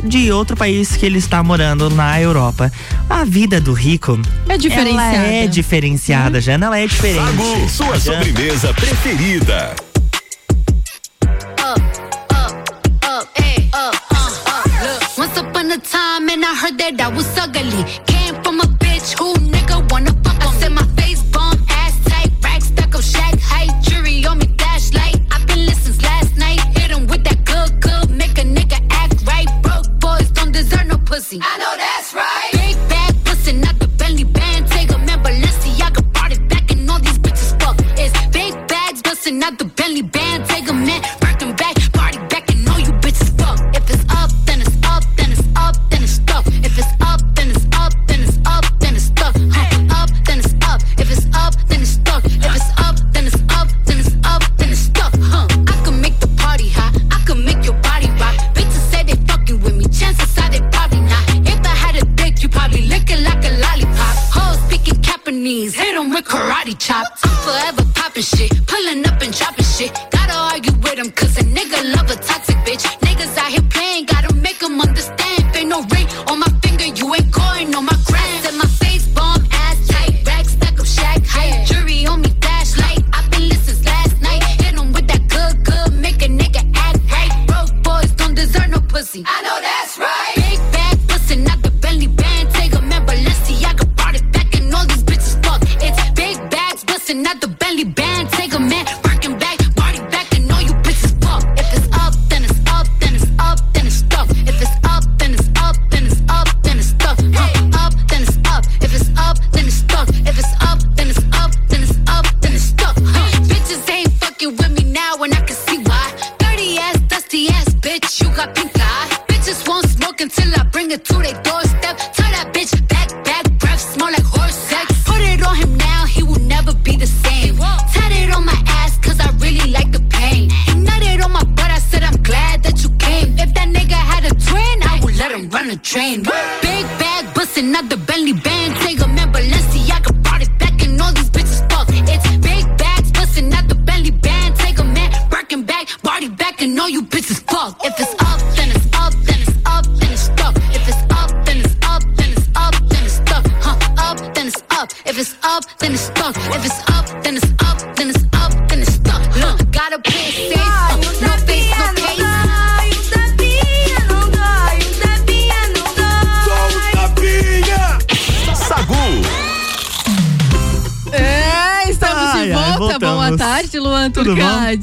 de 0.04 0.32
outro 0.32 0.58
país 0.58 0.96
que 0.96 1.06
ele 1.06 1.20
está 1.20 1.44
morando 1.44 1.90
na 1.90 2.20
Europa. 2.20 2.72
A 3.10 3.24
vida 3.24 3.62
do 3.62 3.74
rico 3.74 4.20
É 4.50 4.58
diferenciada. 4.58 5.18
Ela 5.18 5.28
é 5.28 5.48
diferenciada, 5.48 6.42
Jana, 6.42 6.66
ela 6.66 6.80
é 6.80 6.88
diferente. 6.88 7.20
Sagu, 7.20 7.70
sua 7.70 8.00
sobremesa 8.00 8.74
preferida. 8.74 9.76
Heard 16.62 16.78
that 16.78 17.02
I 17.02 17.08
was 17.08 17.26
ugly. 17.40 18.11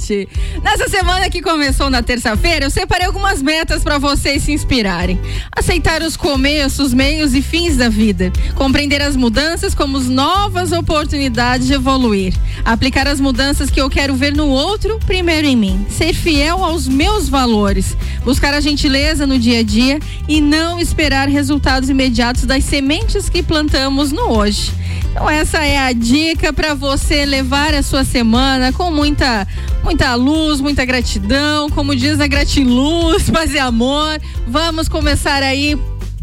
Turcati. 0.09 0.29
Nessa 0.63 0.89
semana 0.89 1.29
que 1.29 1.43
começou 1.43 1.91
na 1.91 2.03
terça-feira, 2.03 2.65
eu 2.65 2.71
separei 2.71 3.07
algumas 3.07 3.43
metas 3.43 3.83
para 3.83 3.99
vocês 3.99 4.43
se 4.43 4.53
inspirarem. 4.53 5.21
Aceitar 5.55 6.03
os 6.03 6.17
começos, 6.17 6.95
meios 6.95 7.35
e 7.35 7.43
fins 7.43 7.77
da 7.77 7.89
vida. 7.89 8.33
Compreender 8.55 9.03
as 9.03 9.15
mudanças 9.15 9.75
como 9.75 10.01
novas 10.01 10.73
oportunidades 10.73 11.67
de 11.67 11.75
evoluir. 11.75 12.35
Aplicar 12.65 13.07
as 13.07 13.21
mudanças 13.21 13.71
que 13.71 13.81
eu 13.81 13.91
quero 13.91 14.15
ver 14.15 14.35
no 14.35 14.49
outro, 14.49 14.99
primeiro 15.07 15.47
em 15.47 15.57
mim. 15.57 15.87
Ser 15.91 16.15
fiel 16.15 16.65
aos 16.65 16.89
meus 16.89 17.29
valores. 17.29 17.97
Buscar 18.25 18.55
a 18.55 18.61
gentileza 18.61 19.27
no 19.27 19.39
dia 19.39 19.61
a 19.61 19.63
dia 19.63 19.99
e 20.27 20.41
não 20.41 20.81
esperar 20.81 21.29
resultados 21.29 21.91
imediatos 21.91 22.45
das 22.45 22.65
sementes 22.65 23.29
que 23.29 23.43
plantamos 23.43 24.13
no 24.13 24.33
hoje. 24.33 24.78
Então 25.19 25.29
essa 25.29 25.67
é 25.67 25.77
a 25.77 25.93
dica 25.93 26.53
para 26.53 26.75
você 26.75 27.25
levar 27.25 27.75
a 27.75 27.83
sua 27.83 28.05
semana 28.05 28.73
com 28.73 28.89
muita 28.89 29.49
muita 29.83 30.15
luz, 30.15 30.61
muita 30.61 30.85
gratidão, 30.85 31.69
como 31.71 31.97
diz 31.97 32.21
a 32.21 32.29
gratiluz, 32.29 33.27
paz 33.29 33.53
e 33.53 33.59
amor. 33.59 34.21
Vamos 34.47 34.89
começar 34.89 35.43
aí 35.43 35.77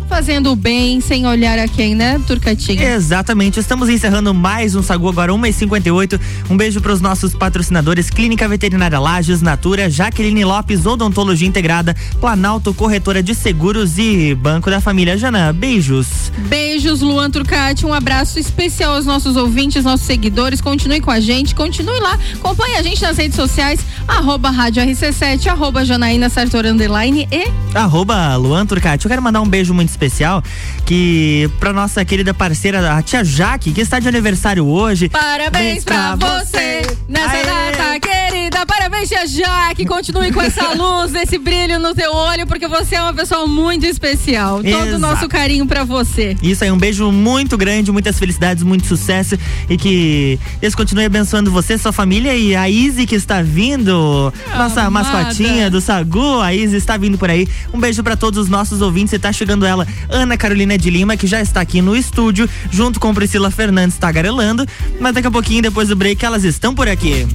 fazendo 0.08 0.52
o 0.52 0.56
bem 0.56 1.02
sem 1.02 1.26
olhar 1.28 1.58
a 1.60 1.68
quem, 1.68 1.96
né, 1.96 2.20
Turcatinha? 2.26 2.94
Exatamente, 2.94 3.60
estamos 3.60 3.90
encerrando 3.90 4.34
mais 4.34 4.76
um 4.76 4.84
Sagu 4.84 5.10
agora, 5.10 5.32
1h58. 5.32 6.20
Um 6.50 6.58
beijo 6.58 6.82
para 6.82 6.94
os 6.94 7.02
nossos 7.02 7.34
patrocinadores: 7.34 8.10
Clínica 8.10 8.48
Veterinária 8.48 9.00
Lages, 9.00 9.42
Natura, 9.42 9.90
Jaqueline 9.90 10.46
Lopes, 10.46 10.86
Odontologia 10.86 11.48
Integrada, 11.48 11.96
Planalto 12.20 12.74
Corretora 12.74 13.22
de 13.22 13.34
Seguros 13.34 13.98
e 13.98 14.36
Banco 14.36 14.70
da 14.70 14.80
Família 14.80 15.18
Janã. 15.18 15.54
Beijos. 15.54 16.32
Beijos, 16.48 17.02
Luan 17.02 17.30
Turcati. 17.30 17.86
Um 17.86 17.94
abraço 17.94 18.40
especial 18.40 18.96
aos 18.96 19.06
nossos 19.06 19.36
ouvintes, 19.36 19.84
nossos 19.84 20.06
seguidores. 20.06 20.62
Continue 20.62 21.02
com 21.02 21.12
a 21.12 21.20
gente, 21.20 21.56
continue 21.56 22.00
lá. 22.00 22.18
Acompanhe 22.36 22.76
a 22.76 22.84
gente 22.84 23.02
nas 23.02 23.18
redes 23.18 23.36
sociais, 23.36 23.80
arroba 24.08 24.50
Rádio 24.50 24.84
RC7, 24.84 25.48
arroba 25.48 25.84
Janaína 25.84 26.30
Sartor 26.30 26.66
Underline 26.66 27.28
e 27.32 27.46
Arroba 27.74 28.36
Luan 28.36 28.66
Turcati. 28.66 29.06
Eu 29.06 29.10
quero 29.10 29.22
mandar 29.22 29.42
um 29.42 29.48
beijo 29.48 29.74
muito 29.74 29.90
especial 29.96 30.44
que 30.86 31.50
pra 31.60 31.74
nossa 31.74 32.04
querida 32.06 32.34
parceira, 32.34 32.96
a 32.96 33.02
tia 33.02 33.24
Jaque, 33.24 33.74
que 33.74 33.82
está 33.82 34.00
de 34.00 34.08
aniversário 34.08 34.66
hoje. 34.68 35.10
Parabéns 35.10 35.84
pra 35.84 36.16
você 36.16 36.82
nessa 37.08 37.44
data 37.44 38.00
querida. 38.56 38.66
Parabéns, 38.66 39.10
Tia 39.10 39.28
Jaque. 39.28 39.86
Continue 39.86 40.32
com 40.32 40.42
essa 40.42 40.72
luz, 40.74 41.14
esse 41.14 41.38
brilho 41.38 41.80
no 41.80 41.94
teu 41.94 42.14
olho, 42.14 42.48
porque 42.48 42.68
você 42.68 42.96
é 42.96 43.02
uma 43.02 43.14
pessoa 43.14 43.46
muito 43.46 43.86
especial. 43.86 44.58
Todo 44.58 44.66
o 44.66 44.70
Exato. 44.70 45.00
nosso 45.00 45.28
carinho 45.28 45.66
pra 45.66 45.84
você. 45.84 46.38
Isso 46.42 46.64
aí, 46.64 46.72
um 46.72 46.78
beijo 46.78 47.12
muito 47.12 47.58
grande, 47.58 47.92
muitas 47.92 48.18
felicidades, 48.18 48.64
muito 48.64 48.88
sucesso 48.88 49.38
e 49.70 49.78
que 49.78 50.40
Deus 50.62 50.76
continue 50.76 51.06
abençoando 51.06 51.52
você, 51.52 51.78
sua 51.78 51.92
família 51.92 52.36
e 52.36 52.56
a 52.56 52.70
Izzy 52.70 53.06
que 53.06 53.16
está 53.16 53.42
vindo, 53.42 54.32
nossa 54.56 54.84
Amada. 54.84 55.10
mascotinha 55.10 55.70
do 55.70 55.82
Sagu, 55.82 56.40
a 56.42 56.54
Izzy 56.54 56.78
está 56.78 56.96
vindo 56.98 57.18
por 57.18 57.30
aí. 57.30 57.48
Um 57.74 57.80
beijo 57.80 58.04
pra 58.04 58.16
todos 58.16 58.40
os 58.40 58.50
nossos 58.50 58.82
ouvintes 58.82 59.14
e 59.14 59.20
tá 59.20 59.34
chegando 59.34 59.66
ela, 59.66 59.88
Ana 60.10 60.38
Carolina 60.38 60.78
de 60.78 60.90
Lima, 60.90 61.18
que 61.18 61.28
já 61.28 61.42
está 61.42 61.62
aqui 61.62 61.82
no 61.82 61.96
estúdio, 61.96 62.50
junto 62.72 63.00
com 63.00 63.14
Priscila 63.14 63.52
Fernandes 63.52 63.98
tagarelando, 63.98 64.66
mas 65.00 65.14
daqui 65.14 65.28
a 65.28 65.32
pouquinho, 65.32 65.62
depois 65.62 65.90
do 65.90 65.96
break, 65.96 66.24
elas 66.24 66.44
estão 66.44 66.74
por 66.74 66.88
aqui. 66.88 67.26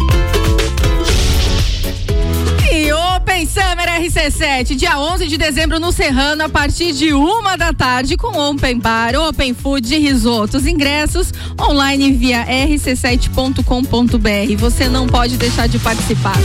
RC7, 4.01 4.76
dia 4.76 4.98
11 4.98 5.26
de 5.26 5.36
dezembro 5.36 5.78
no 5.78 5.92
Serrano, 5.92 6.44
a 6.44 6.48
partir 6.48 6.92
de 6.92 7.12
uma 7.12 7.55
da 7.57 7.74
tarde, 7.74 8.16
com 8.16 8.28
Open 8.28 8.78
Bar, 8.78 9.14
Open 9.14 9.53
Food 9.53 9.94
e 9.94 9.98
risotos. 9.98 10.66
Ingressos 10.66 11.30
online 11.61 12.11
via 12.12 12.46
rc7.com.br. 12.46 14.57
Você 14.57 14.88
não 14.88 15.07
pode 15.07 15.36
deixar 15.36 15.68
de 15.68 15.78
participar. 15.78 16.36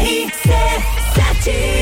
RC7 0.00 1.77